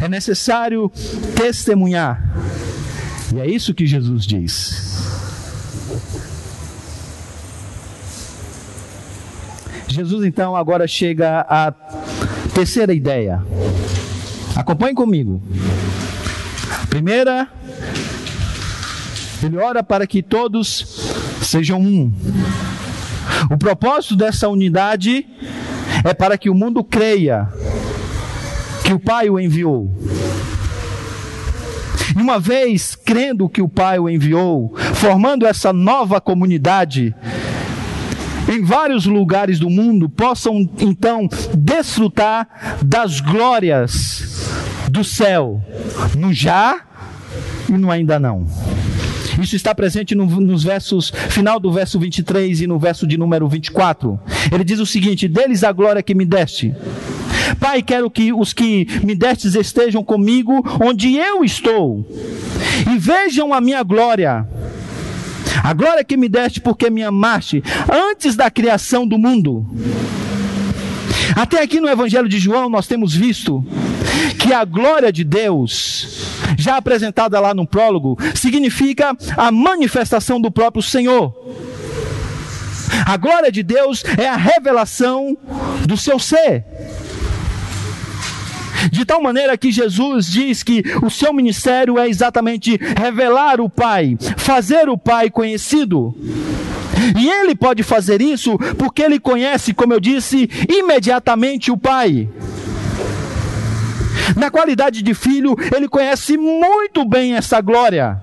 É 0.00 0.08
necessário 0.08 0.88
testemunhar. 1.34 2.22
E 3.34 3.40
é 3.40 3.46
isso 3.48 3.74
que 3.74 3.84
Jesus 3.84 4.24
diz. 4.24 4.94
Jesus 9.88 10.24
então 10.24 10.54
agora 10.54 10.86
chega 10.86 11.40
à 11.48 11.72
terceira 12.54 12.94
ideia. 12.94 13.42
Acompanhe 14.54 14.94
comigo. 14.94 15.42
Primeira, 16.88 17.48
ele 19.42 19.56
ora 19.56 19.82
para 19.82 20.06
que 20.06 20.22
todos 20.22 21.02
sejam 21.42 21.80
um. 21.80 22.12
O 23.50 23.58
propósito 23.58 24.14
dessa 24.14 24.48
unidade 24.48 25.26
é 26.04 26.14
para 26.14 26.36
que 26.36 26.50
o 26.50 26.54
mundo 26.54 26.82
creia 26.84 27.48
que 28.84 28.92
o 28.92 29.00
Pai 29.00 29.30
o 29.30 29.40
enviou. 29.40 29.90
E 32.16 32.20
uma 32.20 32.38
vez 32.38 32.94
crendo 32.94 33.48
que 33.48 33.62
o 33.62 33.68
Pai 33.68 33.98
o 33.98 34.08
enviou, 34.08 34.74
formando 34.94 35.46
essa 35.46 35.72
nova 35.72 36.20
comunidade, 36.20 37.14
em 38.48 38.62
vários 38.62 39.06
lugares 39.06 39.58
do 39.58 39.70
mundo, 39.70 40.08
possam 40.08 40.68
então 40.78 41.28
desfrutar 41.54 42.78
das 42.84 43.20
glórias 43.20 44.50
do 44.90 45.02
céu, 45.02 45.62
no 46.16 46.32
já 46.32 46.80
e 47.68 47.72
no 47.72 47.90
ainda 47.90 48.18
não. 48.18 48.46
Isso 49.40 49.56
está 49.56 49.74
presente 49.74 50.14
no, 50.14 50.26
nos 50.26 50.62
versos, 50.62 51.12
final 51.30 51.58
do 51.58 51.72
verso 51.72 51.98
23 51.98 52.62
e 52.62 52.66
no 52.66 52.78
verso 52.78 53.06
de 53.06 53.16
número 53.16 53.48
24. 53.48 54.18
Ele 54.52 54.64
diz 54.64 54.78
o 54.78 54.86
seguinte: 54.86 55.28
Deles 55.28 55.64
a 55.64 55.72
glória 55.72 56.02
que 56.02 56.14
me 56.14 56.24
deste. 56.24 56.74
Pai, 57.58 57.82
quero 57.82 58.10
que 58.10 58.32
os 58.32 58.52
que 58.52 58.86
me 59.02 59.14
destes 59.14 59.54
estejam 59.54 60.02
comigo 60.02 60.64
onde 60.80 61.14
eu 61.14 61.44
estou 61.44 62.06
e 62.92 62.98
vejam 62.98 63.52
a 63.52 63.60
minha 63.60 63.82
glória. 63.82 64.46
A 65.62 65.72
glória 65.72 66.04
que 66.04 66.16
me 66.16 66.28
deste 66.28 66.60
porque 66.60 66.90
me 66.90 67.02
amaste 67.02 67.62
antes 67.90 68.36
da 68.36 68.50
criação 68.50 69.06
do 69.06 69.18
mundo. 69.18 69.66
Até 71.34 71.62
aqui 71.62 71.80
no 71.80 71.88
Evangelho 71.88 72.28
de 72.28 72.38
João 72.38 72.68
nós 72.68 72.86
temos 72.86 73.14
visto 73.14 73.64
que 74.38 74.52
a 74.52 74.64
glória 74.64 75.12
de 75.12 75.24
Deus, 75.24 76.28
já 76.58 76.76
apresentada 76.76 77.38
lá 77.40 77.54
no 77.54 77.66
prólogo, 77.66 78.18
significa 78.34 79.16
a 79.36 79.50
manifestação 79.50 80.40
do 80.40 80.50
próprio 80.50 80.82
Senhor. 80.82 81.34
A 83.06 83.16
glória 83.16 83.50
de 83.50 83.62
Deus 83.62 84.04
é 84.18 84.28
a 84.28 84.36
revelação 84.36 85.36
do 85.86 85.96
seu 85.96 86.18
ser. 86.18 86.64
De 88.90 89.04
tal 89.04 89.22
maneira 89.22 89.56
que 89.56 89.72
Jesus 89.72 90.26
diz 90.26 90.62
que 90.62 90.82
o 91.02 91.10
seu 91.10 91.32
ministério 91.32 91.98
é 91.98 92.08
exatamente 92.08 92.78
revelar 92.96 93.60
o 93.60 93.68
Pai, 93.68 94.16
fazer 94.36 94.88
o 94.88 94.98
Pai 94.98 95.30
conhecido. 95.30 96.14
E 97.18 97.28
ele 97.28 97.54
pode 97.54 97.82
fazer 97.82 98.20
isso 98.20 98.56
porque 98.78 99.02
ele 99.02 99.18
conhece, 99.18 99.74
como 99.74 99.92
eu 99.92 100.00
disse, 100.00 100.48
imediatamente 100.68 101.70
o 101.70 101.76
Pai. 101.76 102.28
Na 104.36 104.50
qualidade 104.50 105.02
de 105.02 105.14
filho, 105.14 105.56
ele 105.74 105.88
conhece 105.88 106.36
muito 106.36 107.04
bem 107.04 107.34
essa 107.34 107.60
glória. 107.60 108.22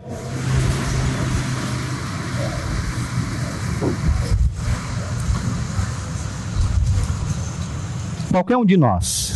Qualquer 8.31 8.55
um 8.55 8.65
de 8.65 8.77
nós 8.77 9.33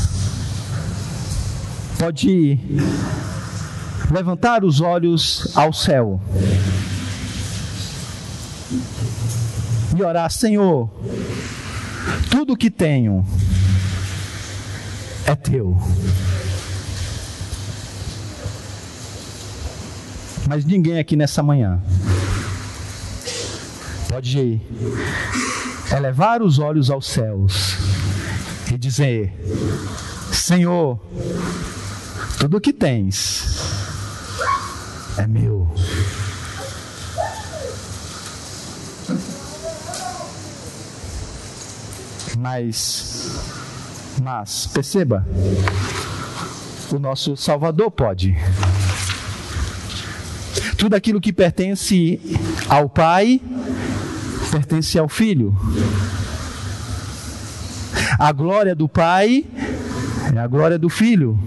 pode 2.00 2.58
levantar 4.10 4.63
os 4.63 4.80
olhos 4.80 5.52
ao 5.56 5.74
céu 5.74 6.22
e 9.98 10.02
orar: 10.02 10.32
Senhor, 10.32 10.89
tudo 12.30 12.56
que 12.56 12.70
tenho 12.70 13.26
é 15.26 15.36
teu. 15.36 15.78
Mas 20.48 20.64
ninguém 20.64 21.00
aqui 21.00 21.16
nessa 21.16 21.42
manhã 21.42 21.82
pode 24.10 24.62
elevar 25.92 26.42
os 26.42 26.60
olhos 26.60 26.90
aos 26.90 27.08
céus 27.08 27.76
e 28.72 28.78
dizer: 28.78 29.34
Senhor, 30.32 31.00
tudo 32.40 32.62
que 32.62 32.72
tens 32.72 33.60
é 35.18 35.26
meu. 35.26 35.68
Mas, 42.38 43.32
mas, 44.22 44.68
perceba, 44.68 45.26
o 46.92 47.00
nosso 47.00 47.36
Salvador 47.36 47.90
pode. 47.90 48.36
Tudo 50.78 50.96
aquilo 50.96 51.22
que 51.22 51.32
pertence 51.32 52.20
ao 52.68 52.90
Pai, 52.90 53.42
pertence 54.52 54.98
ao 55.00 55.08
Filho. 55.08 55.56
A 58.20 58.32
glória 58.32 58.76
do 58.76 58.88
Pai 58.88 59.46
é 60.36 60.40
a 60.40 60.48
glória 60.48 60.78
do 60.78 60.90
Filho. 60.90 61.40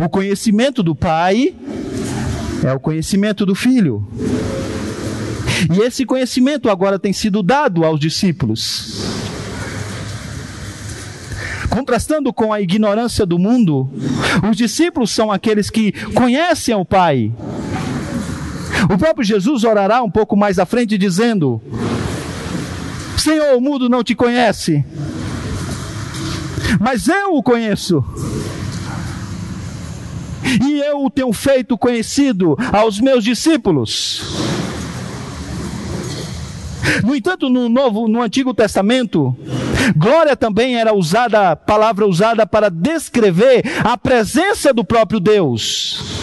O 0.00 0.08
conhecimento 0.08 0.82
do 0.82 0.94
Pai 0.94 1.54
é 2.64 2.72
o 2.72 2.80
conhecimento 2.80 3.46
do 3.46 3.54
Filho. 3.54 4.06
E 5.74 5.80
esse 5.80 6.04
conhecimento 6.04 6.70
agora 6.70 6.98
tem 6.98 7.12
sido 7.12 7.42
dado 7.42 7.84
aos 7.84 7.98
discípulos. 7.98 9.18
Contrastando 11.68 12.32
com 12.32 12.52
a 12.52 12.60
ignorância 12.60 13.26
do 13.26 13.38
mundo, 13.38 13.90
os 14.48 14.56
discípulos 14.56 15.10
são 15.10 15.30
aqueles 15.30 15.68
que 15.70 15.92
conhecem 16.12 16.74
o 16.74 16.84
Pai. 16.84 17.32
O 18.88 18.96
próprio 18.96 19.24
Jesus 19.24 19.64
orará 19.64 20.02
um 20.02 20.10
pouco 20.10 20.36
mais 20.36 20.58
à 20.58 20.64
frente, 20.64 20.96
dizendo: 20.96 21.60
Senhor, 23.16 23.56
o 23.56 23.60
mundo 23.60 23.88
não 23.88 24.02
te 24.02 24.14
conhece, 24.14 24.84
mas 26.80 27.08
eu 27.08 27.34
o 27.34 27.42
conheço. 27.42 28.02
E 30.64 30.80
eu 30.80 31.04
o 31.04 31.10
tenho 31.10 31.32
feito 31.32 31.76
conhecido 31.76 32.56
aos 32.72 32.98
meus 33.00 33.22
discípulos. 33.22 34.22
No 37.04 37.14
entanto, 37.14 37.50
no 37.50 37.68
Novo, 37.68 38.08
no 38.08 38.22
Antigo 38.22 38.54
Testamento, 38.54 39.36
glória 39.94 40.34
também 40.34 40.76
era 40.76 40.94
usada, 40.94 41.54
palavra 41.54 42.06
usada 42.06 42.46
para 42.46 42.70
descrever 42.70 43.62
a 43.84 43.98
presença 43.98 44.72
do 44.72 44.84
próprio 44.84 45.20
Deus. 45.20 46.18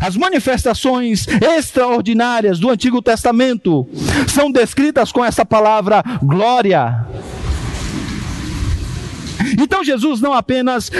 As 0.00 0.16
manifestações 0.16 1.26
extraordinárias 1.56 2.58
do 2.58 2.70
Antigo 2.70 3.02
Testamento 3.02 3.86
são 4.28 4.50
descritas 4.50 5.12
com 5.12 5.24
essa 5.24 5.44
palavra 5.44 6.02
glória. 6.22 7.06
Então 9.60 9.84
Jesus 9.84 10.20
não 10.20 10.32
apenas 10.32 10.90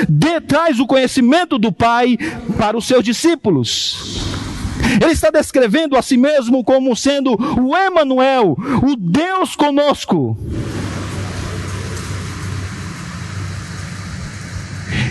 traz 0.47 0.79
o 0.81 0.87
conhecimento 0.87 1.59
do 1.59 1.73
Pai 1.73 2.17
para 2.57 2.77
os 2.77 2.87
seus 2.87 3.05
discípulos, 3.05 4.39
ele 5.01 5.13
está 5.13 5.31
descrevendo 5.31 5.97
a 5.97 6.03
si 6.03 6.17
mesmo 6.17 6.65
como 6.65 6.97
sendo 6.97 7.37
o 7.61 7.77
Emanuel, 7.77 8.57
o 8.83 8.97
Deus 8.97 9.55
conosco. 9.55 10.37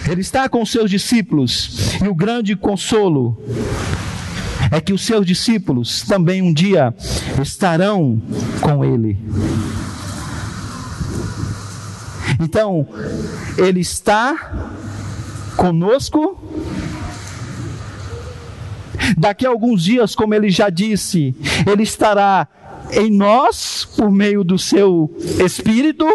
Ele 0.10 0.22
está 0.22 0.48
com 0.48 0.66
seus 0.66 0.90
discípulos 0.90 1.96
e 2.02 2.08
o 2.08 2.16
grande 2.16 2.56
consolo 2.56 3.38
é 4.72 4.80
que 4.80 4.94
os 4.94 5.06
seus 5.06 5.26
discípulos 5.26 6.02
também 6.02 6.42
um 6.42 6.54
dia 6.54 6.94
estarão 7.42 8.22
com 8.62 8.84
ele. 8.84 9.18
Então, 12.40 12.88
ele 13.58 13.80
está 13.80 14.70
conosco. 15.56 16.38
Daqui 19.18 19.46
a 19.46 19.50
alguns 19.50 19.84
dias, 19.84 20.16
como 20.16 20.34
ele 20.34 20.50
já 20.50 20.70
disse, 20.70 21.36
ele 21.66 21.84
estará 21.84 22.48
em 22.92 23.10
nós 23.12 23.86
por 23.96 24.12
meio 24.12 24.44
do 24.44 24.58
seu 24.58 25.14
espírito 25.44 26.06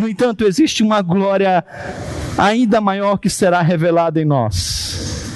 no 0.00 0.08
entanto, 0.08 0.44
existe 0.44 0.82
uma 0.82 1.02
glória 1.02 1.62
ainda 2.38 2.80
maior 2.80 3.18
que 3.18 3.28
será 3.28 3.60
revelada 3.60 4.18
em 4.20 4.24
nós. 4.24 5.28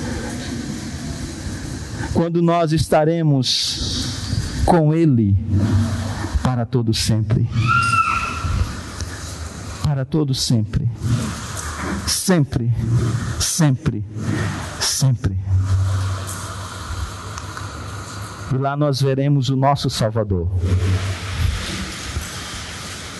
Quando 2.15 2.41
nós 2.41 2.73
estaremos 2.73 4.63
com 4.65 4.95
Ele 4.95 5.37
para 6.43 6.65
todo 6.65 6.95
sempre. 6.95 7.47
Para 9.83 10.07
todo 10.07 10.33
sempre. 10.33 10.89
Sempre, 12.07 12.73
sempre, 13.39 14.03
sempre. 14.81 15.39
E 18.51 18.57
lá 18.57 18.77
nós 18.77 19.03
veremos 19.03 19.51
o 19.51 19.57
nosso 19.57 19.91
Salvador 19.91 20.49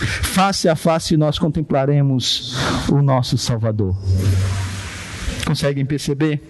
face 0.01 0.69
a 0.69 0.77
face 0.77 1.17
nós 1.17 1.39
contemplaremos 1.39 2.57
o 2.91 3.03
nosso 3.03 3.39
Salvador. 3.39 3.97
Conseguem 5.47 5.85
perceber? 5.85 6.41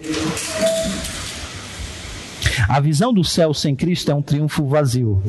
A 2.67 2.79
visão 2.79 3.13
do 3.13 3.23
céu 3.23 3.53
sem 3.53 3.75
Cristo 3.75 4.11
é 4.11 4.15
um 4.15 4.21
triunfo 4.21 4.67
vazio. 4.67 5.21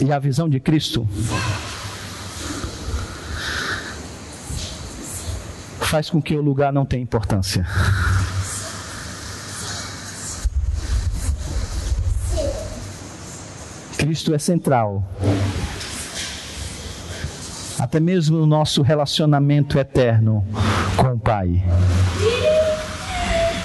E 0.00 0.12
a 0.12 0.18
visão 0.18 0.48
de 0.48 0.60
Cristo 0.60 1.08
faz 5.80 6.10
com 6.10 6.20
que 6.20 6.34
o 6.34 6.42
lugar 6.42 6.72
não 6.72 6.84
tenha 6.84 7.02
importância. 7.02 7.66
Cristo 14.06 14.32
é 14.32 14.38
central. 14.38 15.04
Até 17.76 17.98
mesmo 17.98 18.38
no 18.38 18.46
nosso 18.46 18.80
relacionamento 18.80 19.80
eterno 19.80 20.46
com 20.96 21.14
o 21.14 21.18
Pai. 21.18 21.60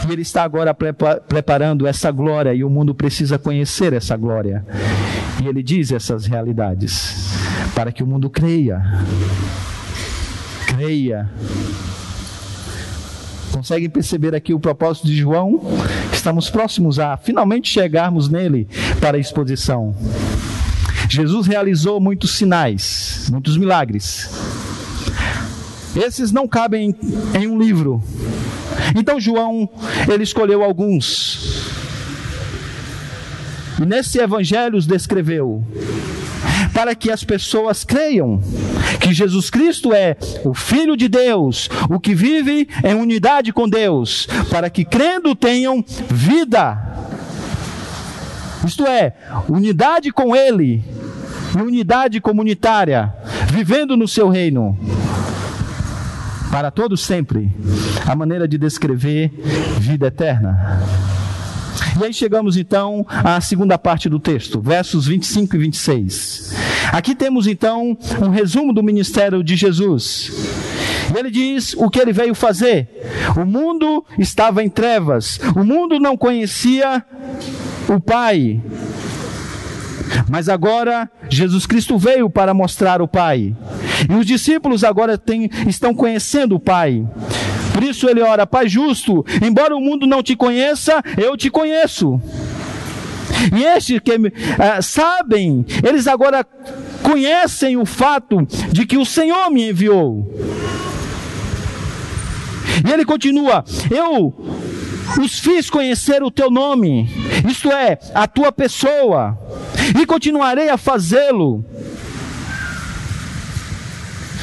E 0.09 0.11
Ele 0.11 0.23
está 0.23 0.41
agora 0.41 0.73
preparando 0.73 1.85
essa 1.85 2.09
glória 2.09 2.55
e 2.55 2.63
o 2.63 2.71
mundo 2.71 2.95
precisa 2.95 3.37
conhecer 3.37 3.93
essa 3.93 4.17
glória. 4.17 4.65
E 5.43 5.47
Ele 5.47 5.61
diz 5.61 5.91
essas 5.91 6.25
realidades 6.25 7.35
para 7.75 7.91
que 7.91 8.01
o 8.01 8.07
mundo 8.07 8.27
creia. 8.27 8.81
Creia 10.65 11.29
Conseguem 13.51 13.89
perceber 13.89 14.33
aqui 14.33 14.53
o 14.53 14.59
propósito 14.59 15.05
de 15.05 15.15
João? 15.17 15.61
Estamos 16.21 16.51
próximos 16.51 16.99
a 16.99 17.17
finalmente 17.17 17.67
chegarmos 17.67 18.29
nele 18.29 18.67
para 18.99 19.17
a 19.17 19.19
exposição. 19.19 19.95
Jesus 21.09 21.47
realizou 21.47 21.99
muitos 21.99 22.37
sinais, 22.37 23.27
muitos 23.31 23.57
milagres. 23.57 24.29
Esses 25.95 26.31
não 26.31 26.47
cabem 26.47 26.95
em 27.33 27.47
um 27.47 27.59
livro. 27.59 28.03
Então 28.95 29.19
João, 29.19 29.67
ele 30.07 30.21
escolheu 30.21 30.63
alguns. 30.63 31.73
E 33.81 33.85
nesse 33.87 34.19
evangelho 34.19 34.77
os 34.77 34.85
descreveu 34.85 35.65
para 36.73 36.95
que 36.95 37.11
as 37.11 37.23
pessoas 37.23 37.83
creiam 37.83 38.41
que 38.99 39.13
Jesus 39.13 39.49
Cristo 39.49 39.93
é 39.93 40.15
o 40.43 40.53
Filho 40.53 40.95
de 40.95 41.07
Deus, 41.07 41.69
o 41.89 41.99
que 41.99 42.13
vive 42.13 42.67
em 42.83 42.93
unidade 42.93 43.51
com 43.51 43.67
Deus, 43.67 44.27
para 44.49 44.69
que 44.69 44.85
crendo 44.85 45.35
tenham 45.35 45.83
vida. 46.09 46.77
Isto 48.65 48.85
é, 48.85 49.13
unidade 49.49 50.11
com 50.11 50.35
Ele, 50.35 50.83
unidade 51.55 52.21
comunitária, 52.21 53.13
vivendo 53.51 53.97
no 53.97 54.07
seu 54.07 54.29
reino. 54.29 54.77
Para 56.51 56.69
todos 56.69 57.01
sempre, 57.01 57.49
a 58.05 58.15
maneira 58.15 58.47
de 58.47 58.57
descrever 58.57 59.31
vida 59.79 60.07
eterna. 60.07 60.81
E 61.99 62.05
aí 62.05 62.13
chegamos 62.13 62.57
então 62.57 63.05
à 63.09 63.39
segunda 63.41 63.77
parte 63.77 64.09
do 64.09 64.19
texto, 64.19 64.59
versos 64.59 65.07
25 65.07 65.55
e 65.55 65.59
26. 65.59 66.55
Aqui 66.91 67.15
temos 67.15 67.47
então 67.47 67.97
um 68.21 68.29
resumo 68.29 68.73
do 68.73 68.83
ministério 68.83 69.43
de 69.43 69.55
Jesus. 69.55 70.31
E 71.13 71.19
ele 71.19 71.29
diz 71.29 71.73
o 71.73 71.89
que 71.89 71.99
ele 71.99 72.13
veio 72.13 72.33
fazer. 72.33 72.87
O 73.35 73.45
mundo 73.45 74.05
estava 74.17 74.63
em 74.63 74.69
trevas, 74.69 75.39
o 75.55 75.63
mundo 75.63 75.99
não 75.99 76.15
conhecia 76.15 77.03
o 77.87 77.99
Pai. 77.99 78.61
Mas 80.29 80.49
agora 80.49 81.09
Jesus 81.29 81.65
Cristo 81.65 81.97
veio 81.97 82.29
para 82.29 82.53
mostrar 82.53 83.01
o 83.01 83.07
Pai. 83.07 83.55
E 84.09 84.13
os 84.13 84.25
discípulos 84.25 84.83
agora 84.83 85.17
têm, 85.17 85.49
estão 85.67 85.93
conhecendo 85.93 86.55
o 86.55 86.59
Pai. 86.59 87.05
Por 87.73 87.83
isso 87.83 88.09
ele 88.09 88.21
ora, 88.21 88.45
Pai 88.45 88.67
justo, 88.67 89.25
embora 89.41 89.75
o 89.75 89.81
mundo 89.81 90.05
não 90.05 90.21
te 90.21 90.35
conheça, 90.35 91.01
eu 91.17 91.35
te 91.37 91.49
conheço. 91.49 92.21
E 93.57 93.63
estes 93.63 93.99
que 93.99 94.11
uh, 94.15 94.81
sabem, 94.81 95.65
eles 95.83 96.07
agora 96.07 96.45
conhecem 97.01 97.77
o 97.77 97.85
fato 97.85 98.45
de 98.71 98.85
que 98.85 98.97
o 98.97 99.05
Senhor 99.05 99.49
me 99.49 99.69
enviou. 99.69 100.31
E 102.87 102.91
ele 102.91 103.05
continua: 103.05 103.63
Eu 103.89 104.33
os 105.19 105.39
fiz 105.39 105.69
conhecer 105.69 106.23
o 106.23 106.31
teu 106.31 106.49
nome, 106.49 107.09
isto 107.49 107.71
é, 107.71 107.97
a 108.13 108.27
tua 108.27 108.51
pessoa, 108.51 109.37
e 109.99 110.05
continuarei 110.05 110.69
a 110.69 110.77
fazê-lo 110.77 111.65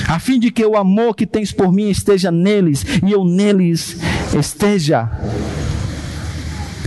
a 0.07 0.19
fim 0.19 0.39
de 0.39 0.51
que 0.51 0.65
o 0.65 0.77
amor 0.77 1.15
que 1.15 1.27
tens 1.27 1.53
por 1.53 1.73
mim 1.73 1.91
esteja 1.91 2.31
neles 2.31 2.85
e 3.07 3.13
eu 3.13 3.25
neles 3.25 3.97
esteja. 4.39 5.09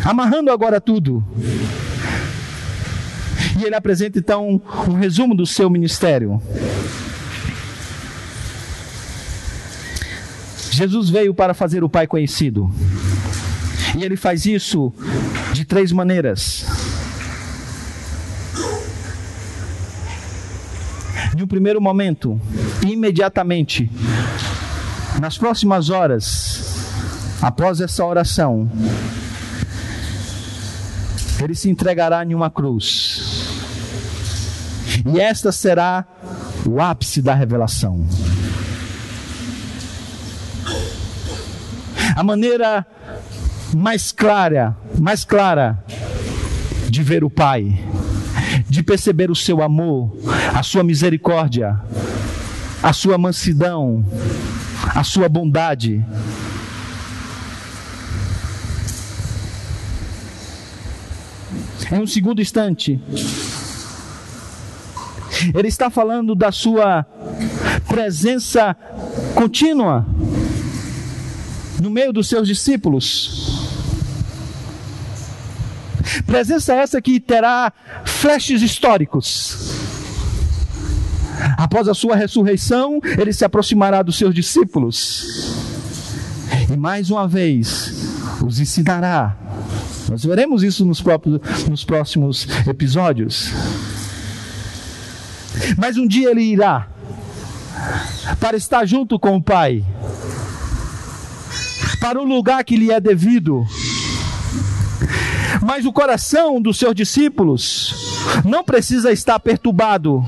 Amarrando 0.04 0.52
agora 0.52 0.80
tudo. 0.82 1.24
E 3.60 3.64
ele 3.64 3.76
apresenta 3.76 4.18
então 4.18 4.62
um 4.88 4.94
resumo 4.94 5.36
do 5.36 5.46
seu 5.46 5.70
ministério. 5.70 6.42
Jesus 10.72 11.10
veio 11.10 11.34
para 11.34 11.54
fazer 11.54 11.84
o 11.84 11.90
Pai 11.90 12.08
conhecido. 12.08 12.72
E 13.98 14.04
ele 14.04 14.16
faz 14.16 14.46
isso 14.46 14.92
de 15.54 15.66
três 15.66 15.92
maneiras. 15.92 16.66
De 21.34 21.44
um 21.44 21.48
primeiro 21.48 21.82
momento, 21.82 22.40
imediatamente, 22.86 23.90
nas 25.20 25.38
próximas 25.38 25.90
horas, 25.90 27.38
após 27.42 27.80
essa 27.80 28.06
oração, 28.06 28.70
ele 31.42 31.56
se 31.56 31.70
entregará 31.70 32.24
em 32.24 32.36
uma 32.36 32.50
cruz. 32.50 33.50
E 35.06 35.20
esta 35.20 35.52
será 35.52 36.06
o 36.66 36.82
ápice 36.82 37.22
da 37.22 37.34
revelação. 37.34 38.06
A 42.16 42.24
maneira 42.24 42.86
mais 43.74 44.12
clara, 44.12 44.76
mais 45.00 45.24
clara 45.24 45.84
de 46.90 47.02
ver 47.02 47.24
o 47.24 47.30
Pai 47.30 47.74
de 48.72 48.82
perceber 48.82 49.30
o 49.30 49.36
seu 49.36 49.62
amor, 49.62 50.16
a 50.56 50.64
sua 50.64 50.82
misericórdia, 50.82 51.78
a 52.82 52.94
sua 52.94 53.18
mansidão, 53.18 54.02
a 54.96 55.04
sua 55.04 55.28
bondade. 55.28 56.02
Em 61.92 62.00
um 62.00 62.08
segundo 62.08 62.42
instante, 62.42 62.98
ele 65.54 65.68
está 65.68 65.90
falando 65.90 66.34
da 66.34 66.54
sua 66.54 67.06
presença 67.90 68.74
contínua 69.36 70.06
no 71.82 71.90
meio 71.90 72.14
dos 72.14 72.30
seus 72.30 72.48
discípulos. 72.48 73.51
Presença 76.32 76.74
essa 76.74 77.02
que 77.02 77.20
terá 77.20 77.74
flashes 78.06 78.62
históricos. 78.62 79.76
Após 81.58 81.90
a 81.90 81.94
sua 81.94 82.16
ressurreição, 82.16 83.02
ele 83.20 83.34
se 83.34 83.44
aproximará 83.44 84.02
dos 84.02 84.18
seus 84.18 84.34
discípulos. 84.34 85.54
E 86.72 86.78
mais 86.78 87.10
uma 87.10 87.28
vez, 87.28 88.16
os 88.46 88.62
ensinará. 88.62 89.36
Nós 90.10 90.24
veremos 90.24 90.64
isso 90.64 90.86
nos, 90.86 91.02
próprios, 91.02 91.42
nos 91.70 91.84
próximos 91.84 92.48
episódios. 92.66 93.52
Mas 95.78 95.98
um 95.98 96.08
dia 96.08 96.32
ele 96.32 96.44
irá 96.44 96.88
para 98.40 98.56
estar 98.56 98.86
junto 98.86 99.20
com 99.20 99.36
o 99.36 99.44
Pai, 99.44 99.84
para 102.00 102.22
o 102.22 102.24
lugar 102.24 102.64
que 102.64 102.78
lhe 102.78 102.90
é 102.90 103.02
devido 103.02 103.66
mas 105.64 105.86
o 105.86 105.94
coração 105.94 106.62
dos 106.62 106.78
seus 106.78 106.96
discípulos 106.96 107.94
não 108.44 108.64
precisa 108.64 109.12
estar 109.12 109.40
perturbado, 109.40 110.24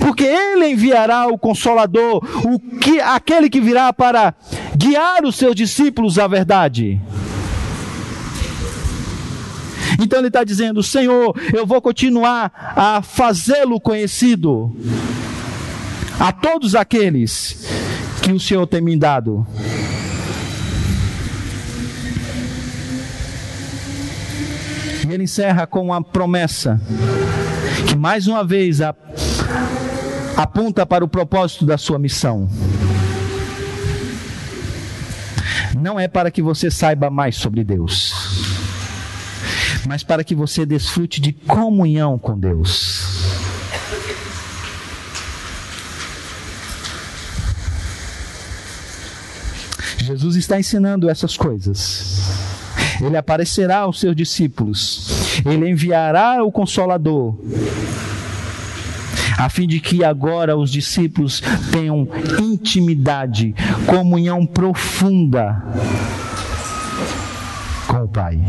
porque 0.00 0.24
ele 0.24 0.70
enviará 0.70 1.26
o 1.26 1.38
consolador, 1.38 2.22
o 2.44 2.58
que 2.78 3.00
aquele 3.00 3.50
que 3.50 3.60
virá 3.60 3.92
para 3.92 4.34
guiar 4.76 5.24
os 5.24 5.36
seus 5.36 5.54
discípulos 5.54 6.18
à 6.18 6.26
verdade. 6.26 7.00
Então 10.00 10.18
ele 10.18 10.28
está 10.28 10.44
dizendo: 10.44 10.82
Senhor, 10.82 11.34
eu 11.52 11.66
vou 11.66 11.80
continuar 11.82 12.52
a 12.76 13.02
fazê-lo 13.02 13.80
conhecido 13.80 14.74
a 16.20 16.32
todos 16.32 16.74
aqueles 16.74 17.66
que 18.22 18.32
o 18.32 18.40
Senhor 18.40 18.66
tem 18.66 18.80
me 18.80 18.96
dado. 18.96 19.46
E 25.08 25.12
ele 25.12 25.24
encerra 25.24 25.66
com 25.66 25.86
uma 25.86 26.02
promessa 26.02 26.78
que 27.88 27.96
mais 27.96 28.26
uma 28.26 28.44
vez 28.44 28.80
aponta 30.36 30.84
para 30.84 31.02
o 31.02 31.08
propósito 31.08 31.64
da 31.64 31.78
sua 31.78 31.98
missão. 31.98 32.46
Não 35.80 35.98
é 35.98 36.06
para 36.06 36.30
que 36.30 36.42
você 36.42 36.70
saiba 36.70 37.08
mais 37.08 37.36
sobre 37.36 37.64
Deus, 37.64 38.12
mas 39.86 40.02
para 40.02 40.22
que 40.22 40.34
você 40.34 40.66
desfrute 40.66 41.22
de 41.22 41.32
comunhão 41.32 42.18
com 42.18 42.38
Deus. 42.38 43.06
Jesus 50.00 50.36
está 50.36 50.58
ensinando 50.58 51.08
essas 51.08 51.36
coisas 51.36 52.58
ele 53.00 53.16
aparecerá 53.16 53.78
aos 53.78 54.00
seus 54.00 54.14
discípulos, 54.14 55.40
ele 55.44 55.70
enviará 55.70 56.42
o 56.42 56.50
Consolador, 56.50 57.38
a 59.38 59.48
fim 59.48 59.68
de 59.68 59.78
que 59.78 60.02
agora 60.02 60.56
os 60.56 60.70
discípulos 60.70 61.40
tenham 61.70 62.08
intimidade, 62.40 63.54
comunhão 63.86 64.44
profunda 64.44 65.62
com 67.86 68.02
o 68.02 68.08
Pai. 68.08 68.40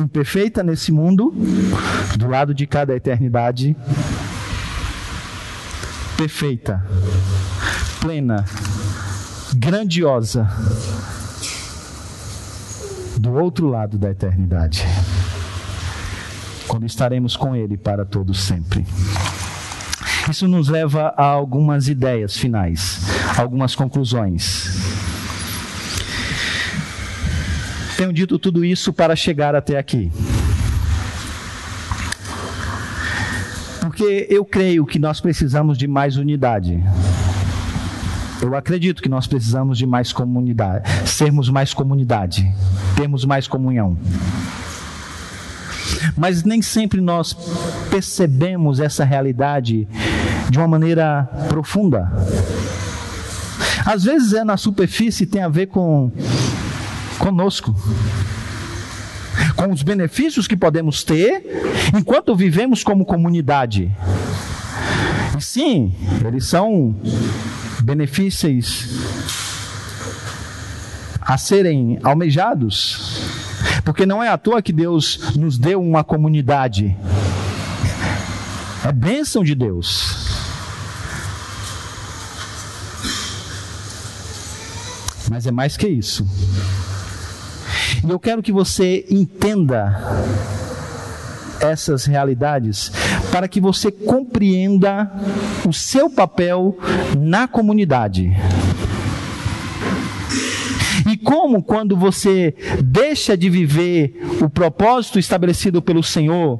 Imperfeita 0.00 0.62
nesse 0.62 0.92
mundo, 0.92 1.34
do 2.16 2.28
lado 2.28 2.54
de 2.54 2.66
cada 2.66 2.94
eternidade, 2.94 3.76
perfeita, 6.16 6.82
plena, 8.00 8.44
grandiosa 9.54 10.48
do 13.18 13.32
outro 13.32 13.68
lado 13.68 13.98
da 13.98 14.10
eternidade, 14.10 14.84
quando 16.66 16.86
estaremos 16.86 17.36
com 17.36 17.54
Ele 17.54 17.76
para 17.76 18.04
todo 18.04 18.32
sempre. 18.32 18.86
Isso 20.30 20.46
nos 20.46 20.68
leva 20.68 21.14
a 21.16 21.24
algumas 21.24 21.88
ideias 21.88 22.36
finais, 22.36 23.00
algumas 23.36 23.74
conclusões. 23.74 24.68
Tenho 27.96 28.12
dito 28.12 28.38
tudo 28.38 28.64
isso 28.64 28.92
para 28.92 29.16
chegar 29.16 29.54
até 29.54 29.78
aqui. 29.78 30.12
Porque 33.80 34.26
eu 34.30 34.44
creio 34.44 34.86
que 34.86 34.98
nós 34.98 35.20
precisamos 35.20 35.76
de 35.76 35.88
mais 35.88 36.16
unidade. 36.16 36.80
Eu 38.40 38.54
acredito 38.54 39.02
que 39.02 39.08
nós 39.08 39.26
precisamos 39.26 39.76
de 39.78 39.84
mais 39.84 40.12
comunidade, 40.12 40.88
sermos 41.08 41.48
mais 41.48 41.74
comunidade, 41.74 42.48
termos 42.98 43.24
mais 43.24 43.46
comunhão. 43.46 43.96
Mas 46.16 46.42
nem 46.42 46.60
sempre 46.60 47.00
nós 47.00 47.32
percebemos 47.88 48.80
essa 48.80 49.04
realidade 49.04 49.86
de 50.50 50.58
uma 50.58 50.66
maneira 50.66 51.22
profunda. 51.48 52.10
Às 53.86 54.02
vezes 54.02 54.32
é 54.32 54.42
na 54.42 54.56
superfície 54.56 55.26
tem 55.26 55.42
a 55.42 55.48
ver 55.48 55.66
com 55.66 56.10
conosco. 57.20 57.72
Com 59.54 59.72
os 59.72 59.84
benefícios 59.84 60.48
que 60.48 60.56
podemos 60.56 61.04
ter 61.04 61.44
enquanto 61.96 62.34
vivemos 62.34 62.82
como 62.82 63.06
comunidade. 63.06 63.92
E 65.38 65.40
sim, 65.40 65.94
eles 66.26 66.46
são 66.46 66.96
benefícios 67.84 68.88
a 71.28 71.36
serem 71.36 71.98
almejados, 72.02 73.20
porque 73.84 74.06
não 74.06 74.24
é 74.24 74.30
à 74.30 74.38
toa 74.38 74.62
que 74.62 74.72
Deus 74.72 75.36
nos 75.36 75.58
deu 75.58 75.78
uma 75.78 76.02
comunidade, 76.02 76.96
é 78.82 78.90
bênção 78.90 79.44
de 79.44 79.54
Deus. 79.54 80.26
Mas 85.30 85.46
é 85.46 85.50
mais 85.50 85.76
que 85.76 85.86
isso. 85.86 86.26
E 88.02 88.08
eu 88.08 88.18
quero 88.18 88.42
que 88.42 88.50
você 88.50 89.04
entenda 89.10 90.00
essas 91.60 92.06
realidades 92.06 92.90
para 93.30 93.46
que 93.46 93.60
você 93.60 93.92
compreenda 93.92 95.12
o 95.66 95.74
seu 95.74 96.08
papel 96.08 96.78
na 97.18 97.46
comunidade. 97.46 98.34
Como, 101.28 101.62
quando 101.62 101.94
você 101.94 102.54
deixa 102.82 103.36
de 103.36 103.50
viver 103.50 104.18
o 104.40 104.48
propósito 104.48 105.18
estabelecido 105.18 105.82
pelo 105.82 106.02
Senhor, 106.02 106.58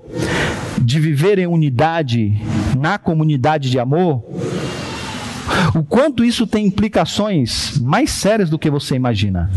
de 0.83 1.01
viver 1.01 1.39
em 1.39 1.47
unidade 1.47 2.39
na 2.79 2.99
comunidade 2.99 3.71
de 3.71 3.79
amor, 3.79 4.23
o 5.75 5.83
quanto 5.83 6.23
isso 6.23 6.47
tem 6.47 6.67
implicações 6.67 7.79
mais 7.81 8.11
sérias 8.11 8.51
do 8.51 8.59
que 8.59 8.69
você 8.69 8.95
imagina. 8.95 9.51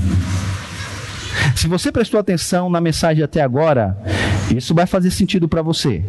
Se 1.57 1.67
você 1.67 1.91
prestou 1.91 2.17
atenção 2.17 2.69
na 2.69 2.79
mensagem 2.79 3.21
até 3.21 3.41
agora, 3.41 4.01
isso 4.55 4.73
vai 4.73 4.85
fazer 4.85 5.11
sentido 5.11 5.45
para 5.49 5.61
você. 5.61 6.05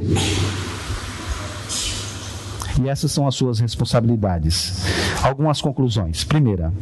E 2.80 2.88
essas 2.88 3.10
são 3.10 3.26
as 3.26 3.34
suas 3.34 3.58
responsabilidades. 3.58 4.84
Algumas 5.24 5.60
conclusões. 5.60 6.22
Primeira, 6.22 6.72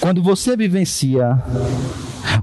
quando 0.00 0.22
você 0.22 0.56
vivencia 0.56 1.42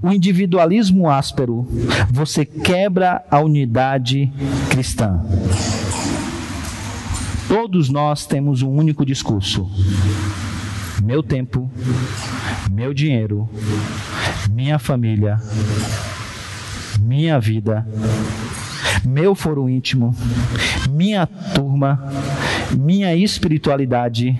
o 0.01 0.11
individualismo 0.11 1.09
áspero, 1.09 1.67
você 2.11 2.45
quebra 2.45 3.23
a 3.29 3.39
unidade 3.39 4.31
cristã. 4.69 5.19
Todos 7.47 7.89
nós 7.89 8.25
temos 8.25 8.61
um 8.61 8.69
único 8.69 9.05
discurso: 9.05 9.69
meu 11.03 11.23
tempo, 11.23 11.69
meu 12.71 12.93
dinheiro, 12.93 13.49
minha 14.51 14.77
família, 14.77 15.41
minha 16.99 17.39
vida, 17.39 17.87
meu 19.03 19.33
foro 19.33 19.69
íntimo, 19.69 20.15
minha 20.89 21.25
turma, 21.25 22.11
minha 22.77 23.15
espiritualidade. 23.15 24.37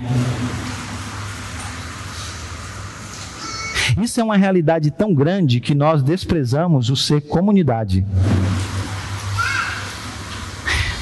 Isso 4.01 4.21
é 4.21 4.23
uma 4.23 4.37
realidade 4.37 4.91
tão 4.91 5.13
grande 5.13 5.59
que 5.59 5.73
nós 5.73 6.03
desprezamos 6.03 6.89
o 6.89 6.95
ser 6.95 7.21
comunidade. 7.21 8.05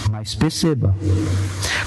Mas 0.09 0.33
perceba, 0.33 0.95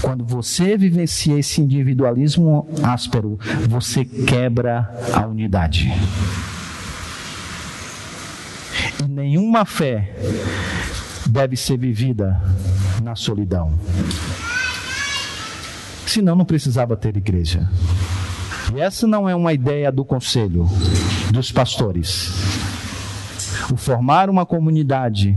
quando 0.03 0.23
você 0.25 0.77
vivencia 0.77 1.39
esse 1.39 1.63
individualismo 1.63 2.69
áspero, 2.83 3.39
você 3.69 4.05
quebra 4.05 4.89
a 5.15 5.27
unidade. 5.27 5.91
E 9.03 9.09
nenhuma 9.09 9.65
fé 9.65 10.15
deve 11.27 11.57
ser 11.57 11.79
vivida 11.79 12.41
na 13.03 13.17
solidão. 13.17 13.73
Senão 16.07 16.37
não 16.37 16.45
precisava 16.45 16.97
ter 16.97 17.17
igreja. 17.17 17.69
E 18.75 18.81
essa 18.81 19.07
não 19.07 19.29
é 19.29 19.35
uma 19.35 19.53
ideia 19.53 19.91
do 19.91 20.05
conselho, 20.05 20.69
dos 21.33 21.53
pastores. 21.53 22.33
O 23.73 23.77
formar 23.77 24.31
uma 24.31 24.47
comunidade 24.47 25.37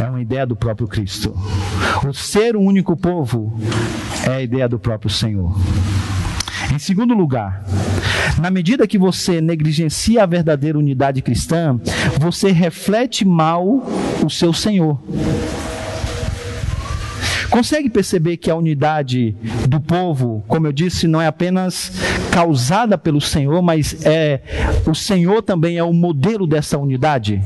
é 0.00 0.04
uma 0.04 0.20
ideia 0.20 0.46
do 0.46 0.56
próprio 0.56 0.88
Cristo. 0.88 1.34
O 2.06 2.12
ser 2.12 2.56
um 2.56 2.64
único 2.64 2.96
povo 2.96 3.56
é 4.26 4.36
a 4.36 4.42
ideia 4.42 4.68
do 4.68 4.78
próprio 4.78 5.10
Senhor. 5.10 5.54
Em 6.72 6.78
segundo 6.78 7.14
lugar, 7.14 7.64
na 8.40 8.50
medida 8.50 8.86
que 8.86 8.96
você 8.96 9.40
negligencia 9.40 10.22
a 10.22 10.26
verdadeira 10.26 10.78
unidade 10.78 11.20
cristã, 11.20 11.78
você 12.18 12.50
reflete 12.50 13.24
mal 13.24 13.82
o 14.24 14.30
seu 14.30 14.52
Senhor. 14.52 14.98
Consegue 17.52 17.90
perceber 17.90 18.38
que 18.38 18.50
a 18.50 18.56
unidade 18.56 19.36
do 19.68 19.78
povo, 19.78 20.42
como 20.48 20.66
eu 20.66 20.72
disse, 20.72 21.06
não 21.06 21.20
é 21.20 21.26
apenas 21.26 21.92
causada 22.30 22.96
pelo 22.96 23.20
Senhor, 23.20 23.60
mas 23.60 24.06
é 24.06 24.40
o 24.86 24.94
Senhor 24.94 25.42
também 25.42 25.76
é 25.76 25.84
o 25.84 25.92
modelo 25.92 26.46
dessa 26.46 26.78
unidade? 26.78 27.42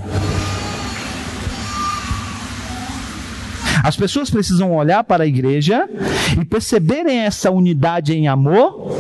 As 3.82 3.96
pessoas 3.96 4.30
precisam 4.30 4.76
olhar 4.76 5.02
para 5.02 5.24
a 5.24 5.26
igreja 5.26 5.88
e 6.40 6.44
perceberem 6.44 7.18
essa 7.18 7.50
unidade 7.50 8.12
em 8.12 8.28
amor, 8.28 8.96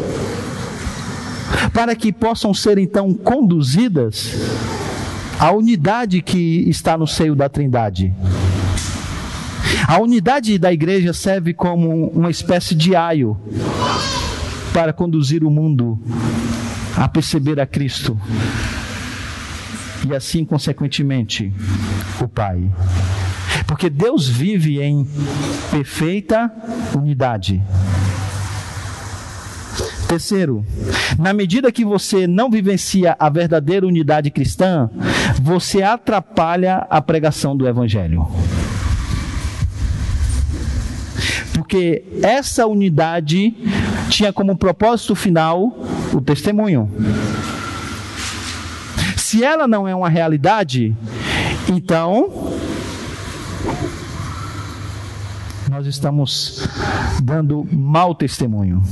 para 1.72 1.94
que 1.94 2.12
possam 2.12 2.52
ser 2.52 2.78
então 2.78 3.14
conduzidas 3.14 4.34
à 5.38 5.52
unidade 5.52 6.20
que 6.20 6.68
está 6.68 6.98
no 6.98 7.06
seio 7.06 7.36
da 7.36 7.48
Trindade. 7.48 8.12
A 9.88 10.00
unidade 10.00 10.58
da 10.58 10.72
igreja 10.72 11.12
serve 11.12 11.54
como 11.54 12.08
uma 12.08 12.30
espécie 12.30 12.74
de 12.74 12.96
aio 12.96 13.38
para 14.72 14.92
conduzir 14.92 15.44
o 15.44 15.50
mundo 15.50 15.98
a 16.96 17.06
perceber 17.08 17.60
a 17.60 17.66
Cristo 17.66 18.18
e 20.08 20.14
assim, 20.14 20.44
consequentemente, 20.44 21.52
o 22.20 22.28
Pai. 22.28 22.70
Porque 23.66 23.88
Deus 23.88 24.28
vive 24.28 24.80
em 24.80 25.06
perfeita 25.70 26.50
unidade. 26.94 27.62
Terceiro, 30.08 30.64
na 31.18 31.32
medida 31.32 31.72
que 31.72 31.84
você 31.84 32.26
não 32.26 32.48
vivencia 32.48 33.16
a 33.18 33.28
verdadeira 33.28 33.86
unidade 33.86 34.30
cristã, 34.30 34.88
você 35.42 35.82
atrapalha 35.82 36.86
a 36.88 37.00
pregação 37.02 37.56
do 37.56 37.66
Evangelho. 37.66 38.26
Porque 41.56 42.04
essa 42.22 42.66
unidade 42.66 43.56
tinha 44.10 44.30
como 44.30 44.54
propósito 44.54 45.14
final 45.14 45.74
o 46.12 46.20
testemunho. 46.20 46.90
Se 49.16 49.42
ela 49.42 49.66
não 49.66 49.88
é 49.88 49.94
uma 49.94 50.10
realidade, 50.10 50.94
então 51.66 52.52
nós 55.70 55.86
estamos 55.86 56.68
dando 57.22 57.66
mau 57.72 58.14
testemunho. 58.14 58.82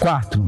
Quarto, 0.00 0.44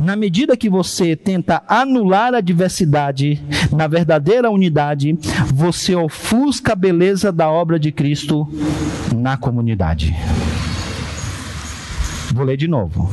na 0.00 0.14
medida 0.16 0.56
que 0.56 0.68
você 0.68 1.16
tenta 1.16 1.62
anular 1.66 2.34
a 2.34 2.40
diversidade 2.40 3.40
na 3.72 3.86
verdadeira 3.86 4.50
unidade, 4.50 5.18
você 5.52 5.94
ofusca 5.94 6.72
a 6.72 6.76
beleza 6.76 7.32
da 7.32 7.50
obra 7.50 7.78
de 7.78 7.90
Cristo 7.90 8.48
na 9.14 9.36
comunidade. 9.36 10.14
Vou 12.32 12.44
ler 12.44 12.56
de 12.56 12.68
novo. 12.68 13.10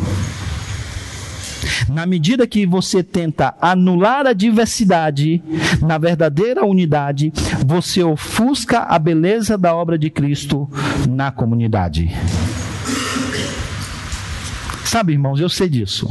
Na 1.90 2.06
medida 2.06 2.46
que 2.48 2.66
você 2.66 3.04
tenta 3.04 3.56
anular 3.60 4.26
a 4.28 4.34
diversidade 4.34 5.42
na 5.82 5.98
verdadeira 5.98 6.66
unidade, 6.66 7.32
você 7.66 8.04
ofusca 8.04 8.80
a 8.80 9.00
beleza 9.00 9.58
da 9.58 9.76
obra 9.76 9.98
de 9.98 10.10
Cristo 10.10 10.70
na 11.08 11.32
comunidade. 11.32 12.12
Sabe, 14.96 15.12
irmãos, 15.12 15.42
eu 15.42 15.50
sei 15.50 15.68
disso. 15.68 16.08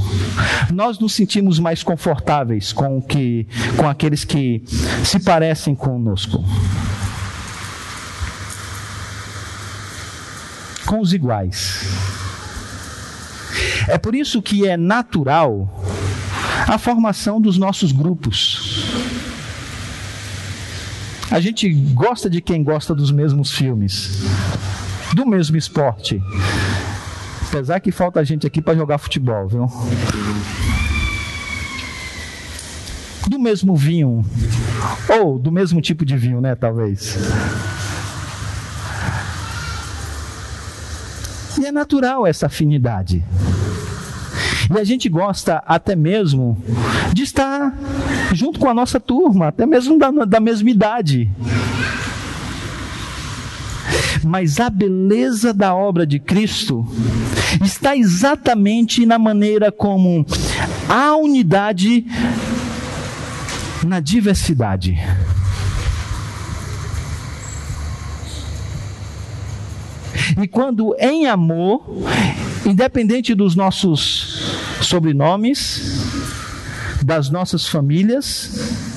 Nós 0.71 0.99
nos 0.99 1.15
sentimos 1.15 1.59
mais 1.59 1.83
confortáveis 1.83 2.71
com, 2.71 3.01
que, 3.01 3.47
com 3.79 3.89
aqueles 3.89 4.27
que 4.27 4.63
se 5.03 5.19
parecem 5.21 5.75
conosco. 5.75 6.45
Com 10.85 11.01
os 11.01 11.15
iguais. 11.15 11.87
É 13.89 13.97
por 13.97 14.15
isso 14.15 14.43
que 14.43 14.69
é 14.69 14.77
natural 14.77 15.83
a 16.69 16.77
formação 16.77 17.41
dos 17.41 17.57
nossos 17.57 17.91
grupos. 17.91 18.85
A 21.31 21.41
gente 21.41 21.73
gosta 21.73 22.29
de 22.29 22.43
quem 22.43 22.63
gosta 22.63 22.95
dos 22.95 23.11
mesmos 23.11 23.51
filmes, 23.51 24.21
do 25.15 25.25
mesmo 25.25 25.57
esporte. 25.57 26.21
Apesar 27.55 27.79
que 27.79 27.93
falta 27.93 28.25
gente 28.25 28.49
aqui 28.49 28.61
para 28.61 28.75
jogar 28.75 28.99
futebol, 28.99 29.47
viu? 29.47 29.71
Do 33.29 33.39
mesmo 33.39 33.77
vinho. 33.77 34.25
Ou 35.21 35.39
do 35.39 35.53
mesmo 35.53 35.81
tipo 35.81 36.05
de 36.05 36.17
vinho, 36.17 36.41
né? 36.41 36.57
Talvez. 36.57 37.17
E 41.57 41.65
é 41.65 41.71
natural 41.71 42.27
essa 42.27 42.47
afinidade. 42.47 43.23
E 44.69 44.77
a 44.77 44.83
gente 44.83 45.09
gosta 45.09 45.63
até 45.65 45.95
mesmo 45.95 46.61
de 47.13 47.23
estar 47.23 47.73
junto 48.33 48.59
com 48.59 48.69
a 48.69 48.75
nossa 48.75 48.99
turma, 48.99 49.47
até 49.47 49.65
mesmo 49.65 49.97
da, 49.97 50.11
da 50.11 50.41
mesma 50.41 50.71
idade. 50.71 51.31
Mas 54.25 54.59
a 54.59 54.69
beleza 54.69 55.55
da 55.55 55.73
obra 55.73 56.05
de 56.05 56.19
Cristo 56.19 56.85
está 57.63 57.97
exatamente 57.97 59.05
na 59.07 59.19
maneira 59.19 59.71
como 59.71 60.27
a 60.89 61.17
unidade 61.17 62.07
na 63.85 64.01
diversidade. 64.01 64.99
E 70.43 70.49
quando 70.49 70.97
em 70.99 71.27
amor, 71.27 71.85
independente 72.65 73.35
dos 73.35 73.55
nossos 73.55 74.57
sobrenomes, 74.81 76.03
das 77.05 77.29
nossas 77.29 77.69
famílias, 77.69 78.95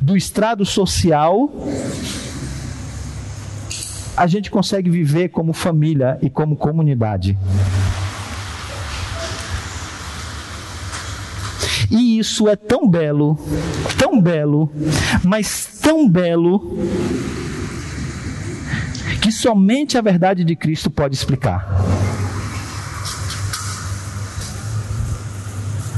do 0.00 0.16
estrado 0.16 0.64
social, 0.64 1.52
a 4.20 4.26
gente 4.26 4.50
consegue 4.50 4.90
viver 4.90 5.30
como 5.30 5.54
família 5.54 6.18
e 6.20 6.28
como 6.28 6.54
comunidade. 6.54 7.38
E 11.90 12.18
isso 12.18 12.46
é 12.46 12.54
tão 12.54 12.86
belo, 12.86 13.38
tão 13.98 14.20
belo, 14.20 14.70
mas 15.24 15.80
tão 15.80 16.06
belo, 16.06 16.78
que 19.22 19.32
somente 19.32 19.96
a 19.96 20.02
verdade 20.02 20.44
de 20.44 20.54
Cristo 20.54 20.90
pode 20.90 21.14
explicar. 21.14 21.66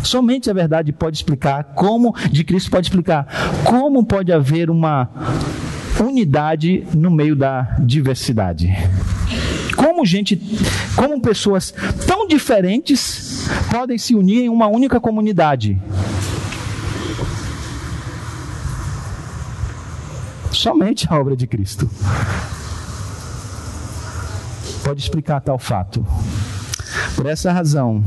Somente 0.04 0.48
a 0.48 0.54
verdade 0.54 0.92
pode 0.92 1.16
explicar 1.16 1.64
como, 1.74 2.14
de 2.30 2.44
Cristo 2.44 2.70
pode 2.70 2.86
explicar, 2.86 3.26
como 3.64 4.06
pode 4.06 4.32
haver 4.32 4.70
uma 4.70 5.10
unidade 6.00 6.86
no 6.94 7.10
meio 7.10 7.36
da 7.36 7.76
diversidade. 7.80 8.68
Como 9.76 10.04
gente, 10.04 10.40
como 10.96 11.20
pessoas 11.20 11.74
tão 12.06 12.26
diferentes 12.26 13.48
podem 13.70 13.98
se 13.98 14.14
unir 14.14 14.42
em 14.42 14.48
uma 14.48 14.66
única 14.66 15.00
comunidade? 15.00 15.80
Somente 20.50 21.06
a 21.10 21.18
obra 21.18 21.34
de 21.36 21.46
Cristo 21.46 21.90
pode 24.84 25.00
explicar 25.00 25.40
tal 25.40 25.58
fato. 25.58 26.04
Por 27.16 27.26
essa 27.26 27.52
razão, 27.52 28.04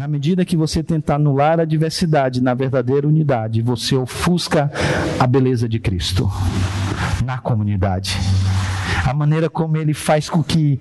na 0.00 0.08
medida 0.08 0.46
que 0.46 0.56
você 0.56 0.82
tentar 0.82 1.16
anular 1.16 1.60
a 1.60 1.66
diversidade 1.66 2.40
na 2.40 2.54
verdadeira 2.54 3.06
unidade, 3.06 3.60
você 3.60 3.94
ofusca 3.94 4.72
a 5.18 5.26
beleza 5.26 5.68
de 5.68 5.78
Cristo 5.78 6.26
na 7.22 7.36
comunidade. 7.36 8.16
A 9.04 9.12
maneira 9.12 9.50
como 9.50 9.76
ele 9.76 9.92
faz 9.92 10.30
com 10.30 10.42
que 10.42 10.80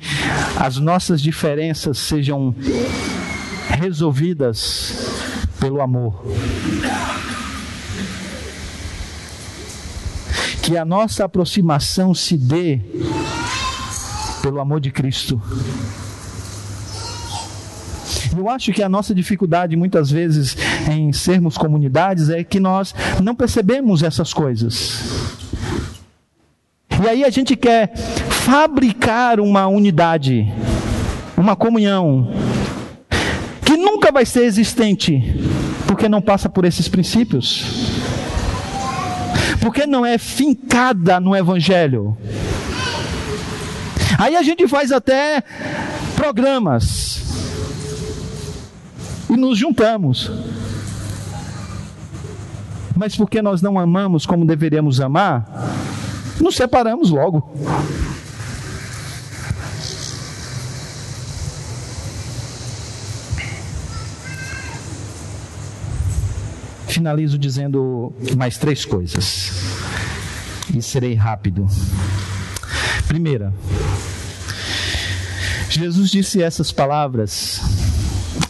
as 0.58 0.78
nossas 0.78 1.22
diferenças 1.22 1.98
sejam 1.98 2.56
resolvidas 3.78 5.12
pelo 5.60 5.82
amor. 5.82 6.26
Que 10.64 10.78
a 10.78 10.86
nossa 10.86 11.26
aproximação 11.26 12.14
se 12.14 12.38
dê 12.38 12.80
pelo 14.42 14.62
amor 14.62 14.80
de 14.80 14.92
Cristo. 14.92 15.42
Eu 18.38 18.50
acho 18.50 18.72
que 18.72 18.84
a 18.84 18.90
nossa 18.90 19.14
dificuldade 19.14 19.76
muitas 19.76 20.12
vezes 20.12 20.56
em 20.90 21.12
sermos 21.12 21.58
comunidades 21.58 22.30
é 22.30 22.44
que 22.44 22.60
nós 22.60 22.94
não 23.22 23.36
percebemos 23.36 24.04
essas 24.04 24.34
coisas. 24.34 25.38
E 27.02 27.08
aí 27.08 27.24
a 27.24 27.30
gente 27.30 27.56
quer 27.56 27.96
fabricar 27.96 29.40
uma 29.40 29.68
unidade, 29.68 30.52
uma 31.38 31.56
comunhão, 31.56 32.32
que 33.66 33.78
nunca 33.78 34.12
vai 34.12 34.26
ser 34.26 34.44
existente, 34.44 35.22
porque 35.88 36.10
não 36.10 36.22
passa 36.22 36.50
por 36.50 36.66
esses 36.66 36.88
princípios. 36.88 37.64
Porque 39.62 39.86
não 39.86 40.06
é 40.06 40.18
fincada 40.18 41.20
no 41.20 41.36
Evangelho. 41.36 42.18
Aí 44.18 44.36
a 44.36 44.42
gente 44.42 44.68
faz 44.68 44.92
até 44.92 45.42
programas 46.16 47.22
e 49.30 49.38
nos 49.38 49.58
juntamos. 49.58 50.32
Mas 52.96 53.16
porque 53.16 53.42
nós 53.42 53.62
não 53.62 53.80
amamos 53.80 54.26
como 54.26 54.46
deveríamos 54.46 55.00
amar, 55.00 55.46
nos 56.42 56.56
separamos 56.56 57.12
logo. 57.12 57.50
Finalizo 66.88 67.38
dizendo 67.38 68.12
mais 68.36 68.58
três 68.58 68.84
coisas. 68.84 69.52
E 70.76 70.82
serei 70.82 71.14
rápido. 71.14 71.68
Primeira, 73.08 73.54
Jesus 75.70 76.10
disse 76.10 76.44
essas 76.44 76.72
palavras 76.72 77.79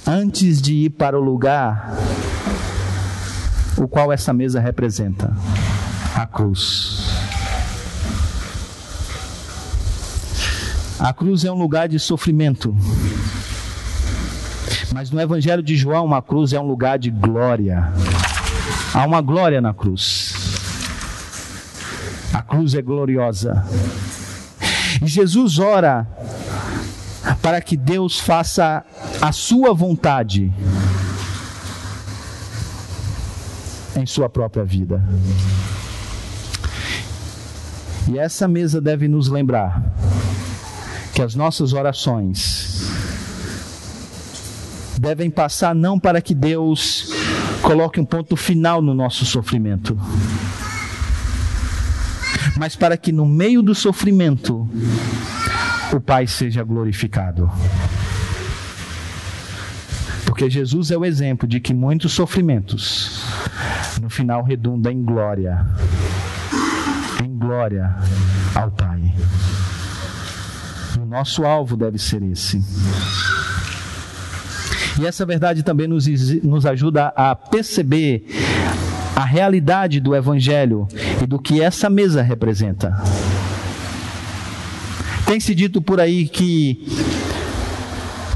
antes 0.05 0.61
de 0.61 0.73
ir 0.73 0.89
para 0.91 1.17
o 1.17 1.23
lugar 1.23 1.95
o 3.77 3.87
qual 3.87 4.11
essa 4.11 4.33
mesa 4.33 4.59
representa 4.59 5.33
a 6.15 6.25
cruz. 6.25 7.07
A 10.99 11.13
cruz 11.13 11.45
é 11.45 11.51
um 11.51 11.57
lugar 11.57 11.87
de 11.87 11.97
sofrimento. 11.97 12.75
Mas 14.93 15.11
no 15.11 15.21
Evangelho 15.21 15.63
de 15.63 15.77
João, 15.77 16.13
a 16.13 16.21
cruz 16.21 16.51
é 16.51 16.59
um 16.59 16.67
lugar 16.67 16.99
de 16.99 17.09
glória. 17.09 17.93
Há 18.93 19.05
uma 19.05 19.21
glória 19.21 19.61
na 19.61 19.73
cruz. 19.73 20.33
A 22.33 22.41
cruz 22.41 22.75
é 22.75 22.81
gloriosa. 22.81 23.65
E 25.01 25.07
Jesus 25.07 25.57
ora 25.57 26.05
para 27.41 27.61
que 27.61 27.77
Deus 27.77 28.19
faça 28.19 28.83
a 29.21 29.31
sua 29.31 29.73
vontade 29.73 30.51
em 33.95 34.05
sua 34.05 34.29
própria 34.29 34.63
vida. 34.63 35.03
E 38.07 38.17
essa 38.17 38.47
mesa 38.47 38.81
deve 38.81 39.07
nos 39.07 39.27
lembrar 39.27 39.83
que 41.13 41.21
as 41.21 41.35
nossas 41.35 41.73
orações 41.73 42.89
devem 44.99 45.29
passar 45.29 45.75
não 45.75 45.99
para 45.99 46.21
que 46.21 46.33
Deus 46.33 47.13
coloque 47.61 47.99
um 47.99 48.05
ponto 48.05 48.35
final 48.35 48.81
no 48.81 48.93
nosso 48.93 49.25
sofrimento, 49.25 49.97
mas 52.57 52.75
para 52.75 52.97
que 52.97 53.11
no 53.11 53.25
meio 53.25 53.61
do 53.61 53.75
sofrimento 53.75 54.67
o 55.95 55.99
Pai 55.99 56.27
seja 56.27 56.63
glorificado. 56.63 57.49
Porque 60.25 60.49
Jesus 60.49 60.91
é 60.91 60.97
o 60.97 61.03
exemplo 61.03 61.47
de 61.47 61.59
que 61.59 61.73
muitos 61.73 62.13
sofrimentos 62.13 63.23
no 64.01 64.09
final 64.09 64.43
redundam 64.43 64.91
em 64.91 65.03
glória. 65.03 65.65
Em 67.23 67.37
glória 67.37 67.95
ao 68.55 68.71
Pai. 68.71 69.13
O 71.01 71.05
nosso 71.05 71.45
alvo 71.45 71.75
deve 71.75 71.97
ser 71.97 72.21
esse. 72.23 72.63
E 74.99 75.05
essa 75.05 75.25
verdade 75.25 75.63
também 75.63 75.87
nos, 75.87 76.07
nos 76.43 76.65
ajuda 76.65 77.07
a 77.15 77.35
perceber 77.35 78.25
a 79.15 79.25
realidade 79.25 79.99
do 79.99 80.15
Evangelho 80.15 80.87
e 81.21 81.25
do 81.25 81.39
que 81.39 81.61
essa 81.61 81.89
mesa 81.89 82.21
representa. 82.21 82.95
Tem-se 85.29 85.53
dito 85.53 85.79
por 85.79 85.99
aí 85.99 86.27
que 86.27 86.83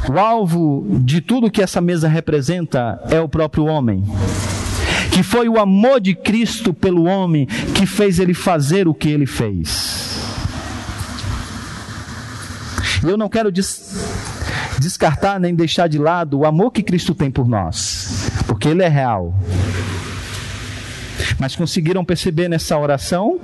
o 0.08 0.20
alvo 0.20 0.86
de 1.00 1.22
tudo 1.22 1.50
que 1.50 1.60
essa 1.60 1.82
mesa 1.82 2.08
representa 2.08 3.02
é 3.10 3.20
o 3.20 3.28
próprio 3.28 3.66
homem. 3.66 4.04
Que 5.12 5.24
foi 5.24 5.50
o 5.50 5.60
amor 5.60 6.00
de 6.00 6.14
Cristo 6.14 6.72
pelo 6.72 7.06
homem 7.06 7.48
que 7.74 7.88
fez 7.88 8.20
ele 8.20 8.36
fazer 8.36 8.88
o 8.88 8.94
que 8.94 9.10
ele 9.10 9.26
fez. 9.26 10.20
Eu 13.04 13.18
não 13.18 13.28
quero 13.28 13.52
des 13.52 13.91
descartar 14.78 15.39
nem 15.39 15.56
deixar 15.56 15.88
de 15.88 15.98
lado 15.98 16.38
o 16.38 16.46
amor 16.46 16.70
que 16.70 16.84
Cristo 16.84 17.16
tem 17.16 17.32
por 17.32 17.48
nós, 17.48 18.30
porque 18.46 18.68
ele 18.68 18.84
é 18.84 18.88
real. 18.88 19.34
Mas 21.39 21.56
conseguiram 21.56 22.06
perceber 22.06 22.48
nessa 22.48 22.78
oração 22.78 23.39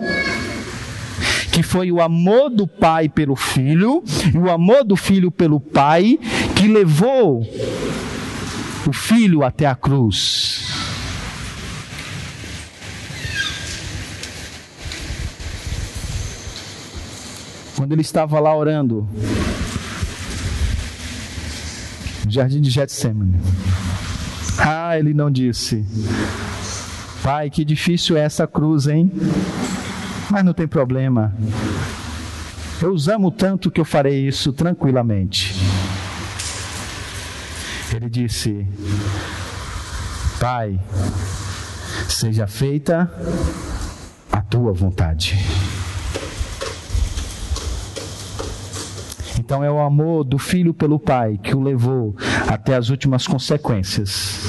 que 1.59 1.63
foi 1.63 1.91
o 1.91 1.99
amor 1.99 2.49
do 2.49 2.65
pai 2.65 3.09
pelo 3.09 3.35
filho 3.35 4.01
e 4.33 4.37
o 4.37 4.49
amor 4.49 4.85
do 4.85 4.95
filho 4.95 5.29
pelo 5.29 5.59
pai 5.59 6.17
que 6.55 6.69
levou 6.69 7.45
o 8.87 8.93
filho 8.93 9.43
até 9.43 9.65
a 9.65 9.75
cruz. 9.75 10.69
Quando 17.75 17.91
ele 17.91 18.01
estava 18.03 18.39
lá 18.39 18.55
orando, 18.55 19.05
no 22.23 22.31
jardim 22.31 22.61
de 22.61 22.69
Getsemane. 22.69 23.35
Ah, 24.57 24.97
ele 24.97 25.13
não 25.13 25.29
disse: 25.29 25.85
Pai, 27.21 27.49
que 27.49 27.65
difícil 27.65 28.15
é 28.15 28.21
essa 28.21 28.47
cruz, 28.47 28.87
hein? 28.87 29.11
Mas 30.29 30.45
não 30.45 30.53
tem 30.53 30.67
problema. 30.67 31.33
Eu 32.81 32.93
os 32.93 33.07
amo 33.07 33.31
tanto 33.31 33.69
que 33.69 33.81
eu 33.81 33.85
farei 33.85 34.27
isso 34.27 34.53
tranquilamente. 34.53 35.55
Ele 37.93 38.09
disse: 38.09 38.67
Pai, 40.39 40.79
seja 42.07 42.47
feita 42.47 43.11
a 44.31 44.41
tua 44.41 44.71
vontade. 44.71 45.37
Então 49.37 49.63
é 49.63 49.71
o 49.71 49.79
amor 49.79 50.23
do 50.23 50.37
filho 50.37 50.73
pelo 50.73 50.99
pai 50.99 51.39
que 51.41 51.55
o 51.55 51.61
levou 51.61 52.15
até 52.47 52.75
as 52.75 52.89
últimas 52.89 53.25
consequências 53.25 54.41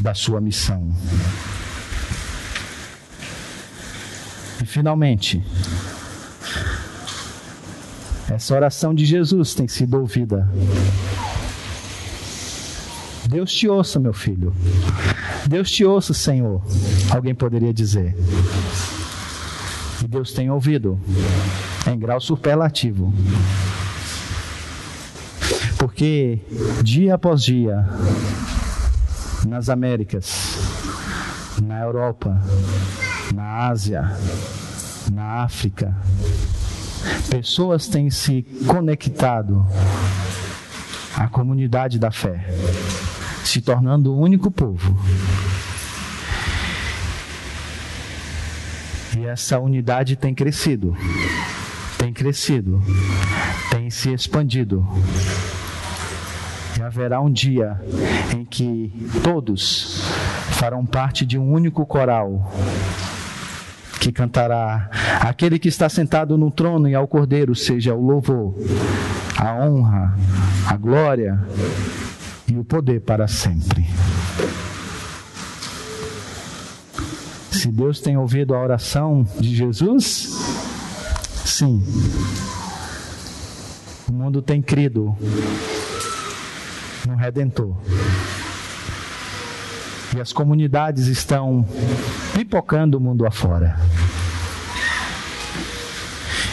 da 0.00 0.14
sua 0.14 0.40
missão. 0.40 0.90
E 4.59 4.59
finalmente, 4.70 5.42
essa 8.30 8.54
oração 8.54 8.94
de 8.94 9.04
Jesus 9.04 9.52
tem 9.52 9.66
sido 9.66 9.98
ouvida. 9.98 10.48
Deus 13.28 13.52
te 13.52 13.68
ouça, 13.68 13.98
meu 13.98 14.12
filho. 14.12 14.54
Deus 15.48 15.70
te 15.70 15.84
ouça, 15.84 16.14
Senhor. 16.14 16.62
Alguém 17.10 17.34
poderia 17.34 17.74
dizer. 17.74 18.16
E 20.02 20.06
Deus 20.06 20.32
tem 20.32 20.50
ouvido 20.50 21.00
em 21.90 21.98
grau 21.98 22.20
superlativo. 22.20 23.12
Porque 25.78 26.38
dia 26.82 27.14
após 27.16 27.42
dia, 27.42 27.88
nas 29.46 29.68
Américas, 29.68 30.56
na 31.60 31.80
Europa, 31.80 32.40
na 33.34 33.68
Ásia, 33.68 34.10
na 35.10 35.42
África, 35.42 35.94
pessoas 37.28 37.88
têm 37.88 38.10
se 38.10 38.42
conectado 38.66 39.66
à 41.16 41.28
comunidade 41.28 41.98
da 41.98 42.10
fé, 42.10 42.46
se 43.44 43.60
tornando 43.60 44.12
o 44.12 44.18
um 44.18 44.20
único 44.20 44.50
povo. 44.50 44.96
E 49.18 49.26
essa 49.26 49.58
unidade 49.58 50.14
tem 50.14 50.32
crescido, 50.32 50.96
tem 51.98 52.12
crescido, 52.12 52.80
tem 53.70 53.90
se 53.90 54.12
expandido. 54.12 54.86
E 56.78 56.82
haverá 56.82 57.20
um 57.20 57.30
dia 57.30 57.80
em 58.34 58.44
que 58.44 58.92
todos 59.22 60.02
farão 60.52 60.86
parte 60.86 61.26
de 61.26 61.36
um 61.36 61.52
único 61.52 61.84
coral 61.84 62.50
que 64.00 64.10
cantará: 64.10 64.90
Aquele 65.20 65.58
que 65.58 65.68
está 65.68 65.88
sentado 65.88 66.36
no 66.38 66.50
trono 66.50 66.88
e 66.88 66.94
ao 66.94 67.06
cordeiro 67.06 67.54
seja 67.54 67.94
o 67.94 68.00
louvor, 68.00 68.54
a 69.38 69.54
honra, 69.54 70.16
a 70.66 70.76
glória 70.76 71.38
e 72.48 72.56
o 72.56 72.64
poder 72.64 73.00
para 73.02 73.28
sempre. 73.28 73.86
Se 77.52 77.68
Deus 77.68 78.00
tem 78.00 78.16
ouvido 78.16 78.54
a 78.54 78.62
oração 78.62 79.26
de 79.38 79.54
Jesus, 79.54 80.30
sim. 81.44 81.84
O 84.08 84.12
mundo 84.12 84.40
tem 84.40 84.62
crido 84.62 85.14
no 87.06 87.16
Redentor. 87.16 87.76
E 90.16 90.20
as 90.20 90.32
comunidades 90.32 91.06
estão 91.06 91.64
pipocando 92.34 92.98
o 92.98 93.00
mundo 93.00 93.24
afora. 93.24 93.78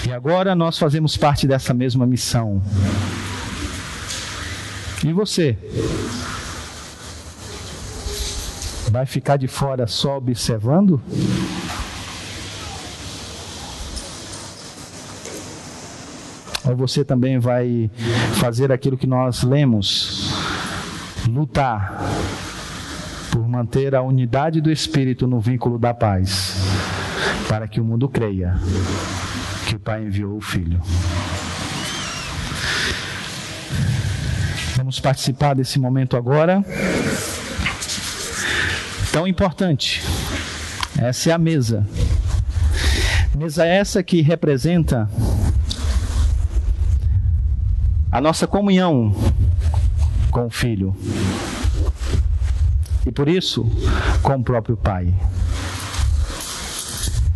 E 0.08 0.12
agora 0.12 0.56
nós 0.56 0.78
fazemos 0.78 1.18
parte 1.18 1.48
dessa 1.48 1.74
mesma 1.74 2.06
missão. 2.06 2.62
E 5.04 5.12
você? 5.12 5.58
Vai 8.92 9.06
ficar 9.06 9.38
de 9.38 9.48
fora 9.48 9.88
só 9.88 10.18
observando? 10.18 11.02
Ou 16.64 16.76
você 16.76 17.04
também 17.04 17.40
vai 17.40 17.90
fazer 18.36 18.72
aquilo 18.72 18.98
que 18.98 19.08
nós 19.08 19.44
lemos? 19.44 20.32
Lutar 21.28 22.02
manter 23.48 23.96
a 23.96 24.02
unidade 24.02 24.62
do 24.62 24.72
Espírito 24.72 25.26
no 25.26 25.40
vínculo 25.40 25.80
da 25.80 25.94
paz, 25.94 26.56
para 27.48 27.68
que 27.68 27.80
o 27.80 27.84
mundo 27.84 28.10
creia 28.10 28.56
que 29.68 29.76
o 29.76 29.80
Pai 29.80 30.04
enviou 30.04 30.38
o 30.38 30.42
Filho. 30.42 30.82
Vamos 34.76 35.00
participar 35.00 35.56
desse 35.56 35.80
momento 35.80 36.16
agora. 36.16 36.64
Tão 39.12 39.28
importante. 39.28 40.02
Essa 40.98 41.32
é 41.32 41.34
a 41.34 41.38
mesa. 41.38 41.86
Mesa 43.36 43.66
essa 43.66 44.02
que 44.02 44.22
representa 44.22 45.10
a 48.12 48.22
nossa 48.22 48.48
comunhão 48.48 49.14
com 50.32 50.46
o 50.46 50.50
Filho 50.50 50.96
e 53.08 53.12
por 53.12 53.30
isso 53.30 53.66
com 54.22 54.36
o 54.36 54.44
próprio 54.44 54.76
Pai. 54.76 55.14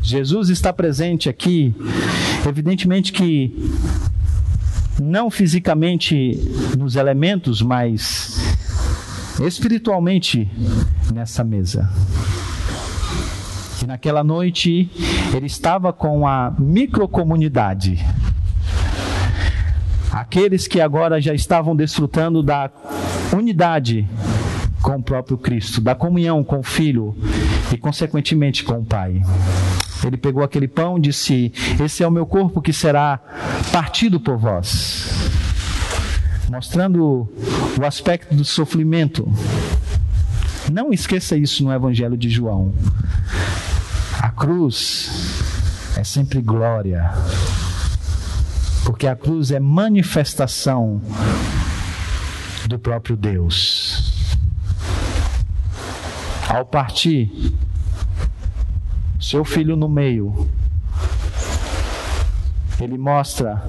Jesus 0.02 0.50
está 0.50 0.74
presente 0.74 1.30
aqui, 1.30 1.74
evidentemente 2.48 3.14
que 3.14 3.72
não 5.02 5.32
fisicamente 5.32 6.38
nos 6.78 6.98
elementos, 6.98 7.62
mas 7.62 8.38
espiritualmente 9.40 10.50
nessa 11.14 11.44
mesa. 11.44 11.90
E 13.82 13.86
naquela 13.86 14.24
noite 14.24 14.90
ele 15.34 15.46
estava 15.46 15.94
com 15.94 16.28
a 16.28 16.54
microcomunidade. 16.60 18.06
Aqueles 20.12 20.68
que 20.68 20.82
agora 20.82 21.22
já 21.22 21.34
estavam 21.34 21.74
desfrutando 21.74 22.44
da 22.44 22.70
unidade 23.34 24.06
com 24.82 24.96
o 24.96 25.04
próprio 25.04 25.38
Cristo, 25.38 25.80
da 25.80 25.96
comunhão 25.96 26.44
com 26.44 26.60
o 26.60 26.64
Filho 26.64 27.16
e, 27.72 27.78
consequentemente, 27.78 28.64
com 28.64 28.80
o 28.80 28.86
Pai. 28.86 29.22
Ele 30.04 30.18
pegou 30.18 30.44
aquele 30.44 30.68
pão 30.68 30.98
e 30.98 31.02
disse: 31.02 31.54
Esse 31.80 32.04
é 32.04 32.08
o 32.08 32.12
meu 32.12 32.26
corpo 32.26 32.62
que 32.62 32.74
será 32.74 33.20
partido 33.72 34.20
por 34.20 34.38
vós. 34.38 35.10
Mostrando 36.50 37.30
o 37.80 37.86
aspecto 37.86 38.34
do 38.36 38.44
sofrimento. 38.44 39.32
Não 40.72 40.92
esqueça 40.92 41.36
isso 41.36 41.64
no 41.64 41.72
Evangelho 41.72 42.18
de 42.18 42.30
João. 42.30 42.74
A 44.20 44.30
cruz 44.30 45.42
é 45.98 46.04
sempre 46.04 46.42
glória, 46.42 47.12
porque 48.86 49.08
a 49.08 49.16
cruz 49.16 49.52
é 49.52 49.60
manifestação 49.60 51.02
do 52.68 52.80
próprio 52.80 53.18
Deus. 53.18 54.01
Ao 56.54 56.66
partir, 56.66 57.32
seu 59.18 59.46
filho 59.46 59.78
no 59.78 59.88
meio, 59.88 60.50
ele 62.78 62.98
mostra 62.98 63.64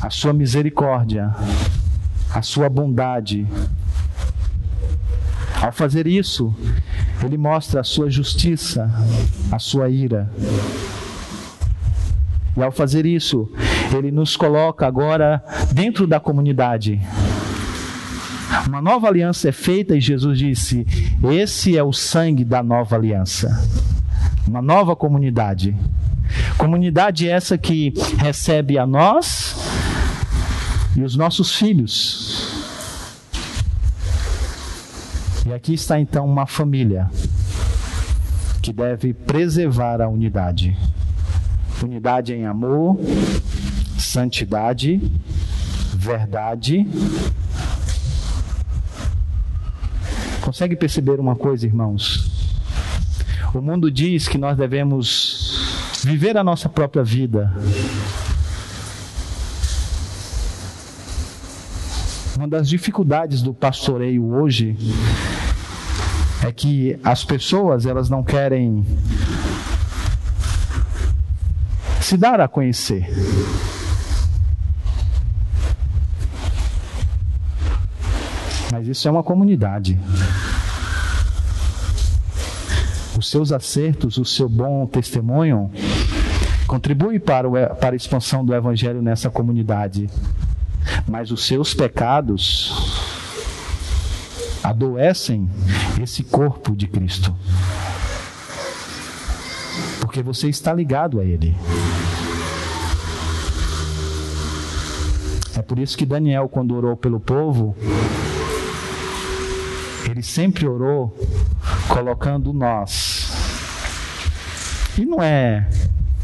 a 0.00 0.08
sua 0.08 0.32
misericórdia, 0.32 1.34
a 2.32 2.40
sua 2.40 2.68
bondade. 2.68 3.44
Ao 5.60 5.72
fazer 5.72 6.06
isso, 6.06 6.54
ele 7.24 7.36
mostra 7.36 7.80
a 7.80 7.84
sua 7.84 8.08
justiça, 8.08 8.88
a 9.50 9.58
sua 9.58 9.88
ira. 9.88 10.30
E 12.56 12.62
ao 12.62 12.70
fazer 12.70 13.04
isso, 13.04 13.50
ele 13.92 14.12
nos 14.12 14.36
coloca 14.36 14.86
agora 14.86 15.42
dentro 15.72 16.06
da 16.06 16.20
comunidade. 16.20 17.00
Uma 18.66 18.80
nova 18.80 19.08
aliança 19.08 19.48
é 19.48 19.52
feita 19.52 19.96
e 19.96 20.00
Jesus 20.00 20.38
disse: 20.38 20.86
Esse 21.32 21.76
é 21.76 21.82
o 21.82 21.92
sangue 21.92 22.44
da 22.44 22.62
nova 22.62 22.96
aliança. 22.96 23.68
Uma 24.46 24.62
nova 24.62 24.94
comunidade. 24.94 25.76
Comunidade 26.56 27.28
essa 27.28 27.58
que 27.58 27.92
recebe 28.18 28.78
a 28.78 28.86
nós 28.86 29.56
e 30.96 31.02
os 31.02 31.16
nossos 31.16 31.54
filhos. 31.54 32.62
E 35.46 35.52
aqui 35.52 35.74
está 35.74 35.98
então 35.98 36.24
uma 36.24 36.46
família 36.46 37.10
que 38.62 38.72
deve 38.72 39.12
preservar 39.12 40.00
a 40.00 40.08
unidade. 40.08 40.76
Unidade 41.82 42.32
em 42.32 42.46
amor, 42.46 42.96
santidade, 43.98 45.00
verdade. 45.94 46.86
Consegue 50.52 50.76
perceber 50.76 51.18
uma 51.18 51.34
coisa, 51.34 51.64
irmãos? 51.64 52.30
O 53.54 53.62
mundo 53.62 53.90
diz 53.90 54.28
que 54.28 54.36
nós 54.36 54.54
devemos 54.54 56.02
viver 56.04 56.36
a 56.36 56.44
nossa 56.44 56.68
própria 56.68 57.02
vida. 57.02 57.50
Uma 62.36 62.46
das 62.46 62.68
dificuldades 62.68 63.40
do 63.40 63.54
pastoreio 63.54 64.26
hoje 64.26 64.76
é 66.46 66.52
que 66.52 66.98
as 67.02 67.24
pessoas 67.24 67.86
elas 67.86 68.10
não 68.10 68.22
querem 68.22 68.84
se 71.98 72.18
dar 72.18 72.42
a 72.42 72.46
conhecer. 72.46 73.08
Mas 78.72 78.88
isso 78.88 79.06
é 79.06 79.10
uma 79.10 79.22
comunidade. 79.22 79.98
Os 83.22 83.30
seus 83.30 83.52
acertos, 83.52 84.18
o 84.18 84.24
seu 84.24 84.48
bom 84.48 84.84
testemunho 84.84 85.70
contribui 86.66 87.20
para, 87.20 87.48
o, 87.48 87.52
para 87.76 87.94
a 87.94 87.96
expansão 87.96 88.44
do 88.44 88.52
evangelho 88.52 89.00
nessa 89.00 89.30
comunidade. 89.30 90.10
Mas 91.08 91.30
os 91.30 91.46
seus 91.46 91.72
pecados 91.72 92.98
adoecem 94.60 95.48
esse 96.02 96.24
corpo 96.24 96.74
de 96.74 96.88
Cristo. 96.88 97.32
Porque 100.00 100.20
você 100.20 100.48
está 100.48 100.74
ligado 100.74 101.20
a 101.20 101.24
Ele. 101.24 101.56
É 105.56 105.62
por 105.62 105.78
isso 105.78 105.96
que 105.96 106.04
Daniel, 106.04 106.48
quando 106.48 106.74
orou 106.74 106.96
pelo 106.96 107.20
povo, 107.20 107.76
ele 110.10 110.24
sempre 110.24 110.66
orou 110.66 111.16
colocando 111.88 112.52
nós. 112.52 113.11
E 114.98 115.04
não 115.04 115.22
é 115.22 115.66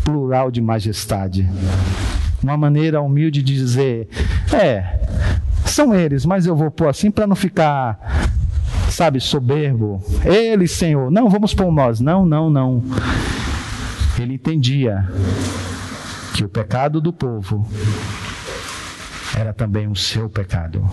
plural 0.04 0.50
de 0.50 0.60
majestade. 0.60 1.48
Uma 2.42 2.56
maneira 2.56 3.00
humilde 3.00 3.42
de 3.42 3.54
dizer: 3.54 4.08
é, 4.52 5.00
são 5.64 5.94
eles, 5.94 6.24
mas 6.24 6.46
eu 6.46 6.56
vou 6.56 6.70
pôr 6.70 6.88
assim 6.88 7.10
para 7.10 7.26
não 7.26 7.36
ficar, 7.36 7.98
sabe, 8.90 9.20
soberbo. 9.20 10.02
Eles, 10.24 10.72
Senhor. 10.72 11.10
Não, 11.10 11.28
vamos 11.28 11.54
pôr 11.54 11.70
nós. 11.72 12.00
Não, 12.00 12.24
não, 12.24 12.50
não. 12.50 12.82
Ele 14.18 14.34
entendia 14.34 15.08
que 16.34 16.44
o 16.44 16.48
pecado 16.48 17.00
do 17.00 17.12
povo 17.12 17.66
era 19.38 19.52
também 19.52 19.88
o 19.88 19.96
seu 19.96 20.28
pecado. 20.28 20.88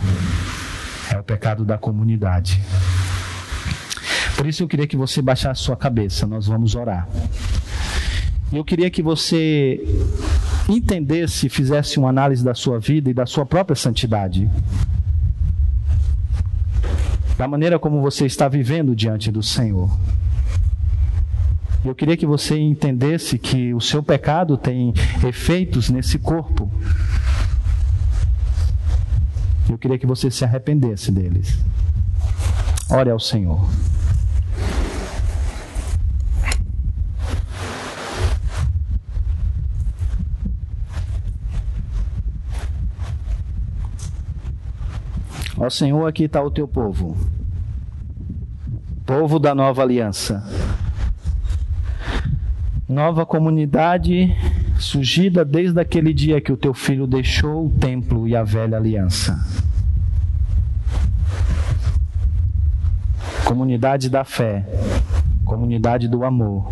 É 1.12 1.18
o 1.18 1.24
pecado 1.24 1.64
da 1.66 1.78
comunidade. 1.78 2.62
Por 4.36 4.46
isso 4.46 4.64
eu 4.64 4.68
queria 4.68 4.86
que 4.86 4.98
você 4.98 5.22
baixasse 5.22 5.62
sua 5.62 5.78
cabeça, 5.78 6.28
nós 6.28 6.48
vamos 6.48 6.76
orar. 6.76 7.08
Eu 8.56 8.64
queria 8.64 8.90
que 8.90 9.04
você 9.04 9.86
entendesse, 10.70 11.50
fizesse 11.50 12.00
uma 12.00 12.08
análise 12.08 12.42
da 12.42 12.56
sua 12.56 12.80
vida 12.80 13.10
e 13.10 13.14
da 13.14 13.26
sua 13.26 13.46
própria 13.46 13.76
santidade. 13.76 14.50
Da 17.38 17.50
maneira 17.50 17.78
como 17.78 18.00
você 18.00 18.26
está 18.26 18.48
vivendo 18.48 18.96
diante 18.96 19.30
do 19.30 19.44
Senhor. 19.44 19.92
Eu 21.84 21.94
queria 21.94 22.16
que 22.16 22.26
você 22.26 22.58
entendesse 22.58 23.38
que 23.38 23.74
o 23.74 23.82
seu 23.82 24.02
pecado 24.02 24.56
tem 24.56 24.94
efeitos 25.28 25.90
nesse 25.90 26.18
corpo. 26.18 26.72
Eu 29.70 29.78
queria 29.78 30.00
que 30.00 30.08
você 30.08 30.32
se 30.32 30.46
arrependesse 30.46 31.12
deles. 31.12 31.60
Ore 32.90 33.10
ao 33.10 33.20
Senhor. 33.20 33.68
Ó 45.58 45.70
Senhor, 45.70 46.06
aqui 46.06 46.26
está 46.26 46.44
o 46.44 46.52
teu 46.52 46.68
povo, 46.68 47.16
povo 49.06 49.40
da 49.40 49.56
nova 49.56 49.82
aliança, 49.82 50.44
nova 52.90 53.26
comunidade 53.26 54.36
surgida 54.78 55.46
desde 55.46 55.80
aquele 55.80 56.14
dia 56.14 56.42
que 56.42 56.52
o 56.52 56.58
teu 56.58 56.74
filho 56.74 57.08
deixou 57.08 57.68
o 57.68 57.70
templo 57.70 58.28
e 58.28 58.36
a 58.36 58.44
velha 58.44 58.76
aliança. 58.76 59.40
Comunidade 63.46 64.10
da 64.10 64.26
fé, 64.26 64.68
comunidade 65.46 66.10
do 66.10 66.26
amor, 66.26 66.70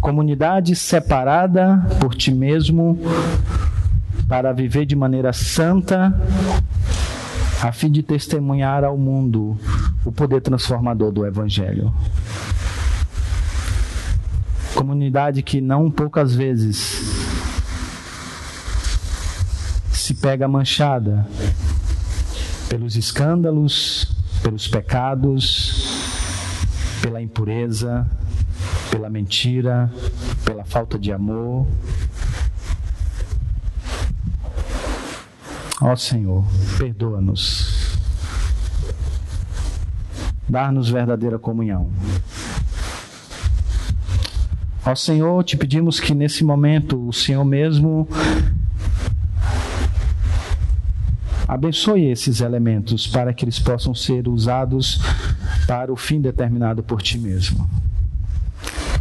comunidade 0.00 0.74
separada 0.74 1.86
por 2.00 2.12
ti 2.12 2.32
mesmo 2.32 2.98
para 4.28 4.52
viver 4.52 4.84
de 4.84 4.96
maneira 4.96 5.32
santa 5.32 6.12
a 7.66 7.72
fim 7.72 7.90
de 7.90 8.00
testemunhar 8.00 8.84
ao 8.84 8.96
mundo 8.96 9.58
o 10.04 10.12
poder 10.12 10.40
transformador 10.40 11.10
do 11.10 11.26
Evangelho. 11.26 11.92
Comunidade 14.72 15.42
que 15.42 15.60
não 15.60 15.90
poucas 15.90 16.32
vezes 16.32 17.02
se 19.90 20.14
pega 20.14 20.46
manchada 20.46 21.26
pelos 22.68 22.94
escândalos, 22.94 24.14
pelos 24.44 24.68
pecados, 24.68 26.22
pela 27.02 27.20
impureza, 27.20 28.08
pela 28.92 29.10
mentira, 29.10 29.92
pela 30.44 30.64
falta 30.64 30.96
de 30.96 31.12
amor, 31.12 31.66
Ó 35.80 35.94
Senhor, 35.94 36.42
perdoa-nos. 36.78 37.98
Dar-nos 40.48 40.88
verdadeira 40.88 41.38
comunhão. 41.38 41.90
Ó 44.86 44.94
Senhor, 44.94 45.44
te 45.44 45.56
pedimos 45.56 46.00
que 46.00 46.14
nesse 46.14 46.42
momento 46.44 47.08
o 47.08 47.12
Senhor 47.12 47.44
mesmo 47.44 48.08
abençoe 51.46 52.06
esses 52.06 52.40
elementos 52.40 53.06
para 53.06 53.34
que 53.34 53.44
eles 53.44 53.58
possam 53.58 53.94
ser 53.94 54.28
usados 54.28 55.00
para 55.66 55.92
o 55.92 55.96
fim 55.96 56.20
determinado 56.20 56.82
por 56.82 57.02
ti 57.02 57.18
mesmo. 57.18 57.68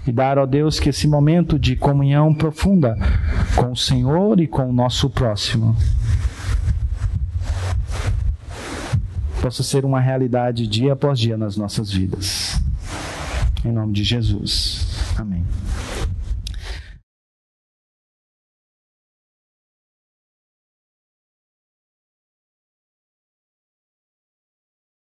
E 0.05 0.11
dar, 0.11 0.37
ó 0.37 0.45
Deus, 0.45 0.79
que 0.79 0.89
esse 0.89 1.07
momento 1.07 1.57
de 1.57 1.75
comunhão 1.75 2.33
profunda 2.33 2.97
com 3.55 3.71
o 3.71 3.77
Senhor 3.77 4.39
e 4.41 4.47
com 4.47 4.69
o 4.69 4.73
nosso 4.73 5.09
próximo 5.09 5.75
possa 9.45 9.61
ser 9.61 9.85
uma 9.85 9.99
realidade 9.99 10.65
dia 10.65 10.93
após 10.93 11.19
dia 11.19 11.37
nas 11.37 11.55
nossas 11.55 11.91
vidas. 11.91 12.59
Em 13.63 13.71
nome 13.71 13.93
de 13.93 14.03
Jesus. 14.03 14.87
Amém. 15.19 15.45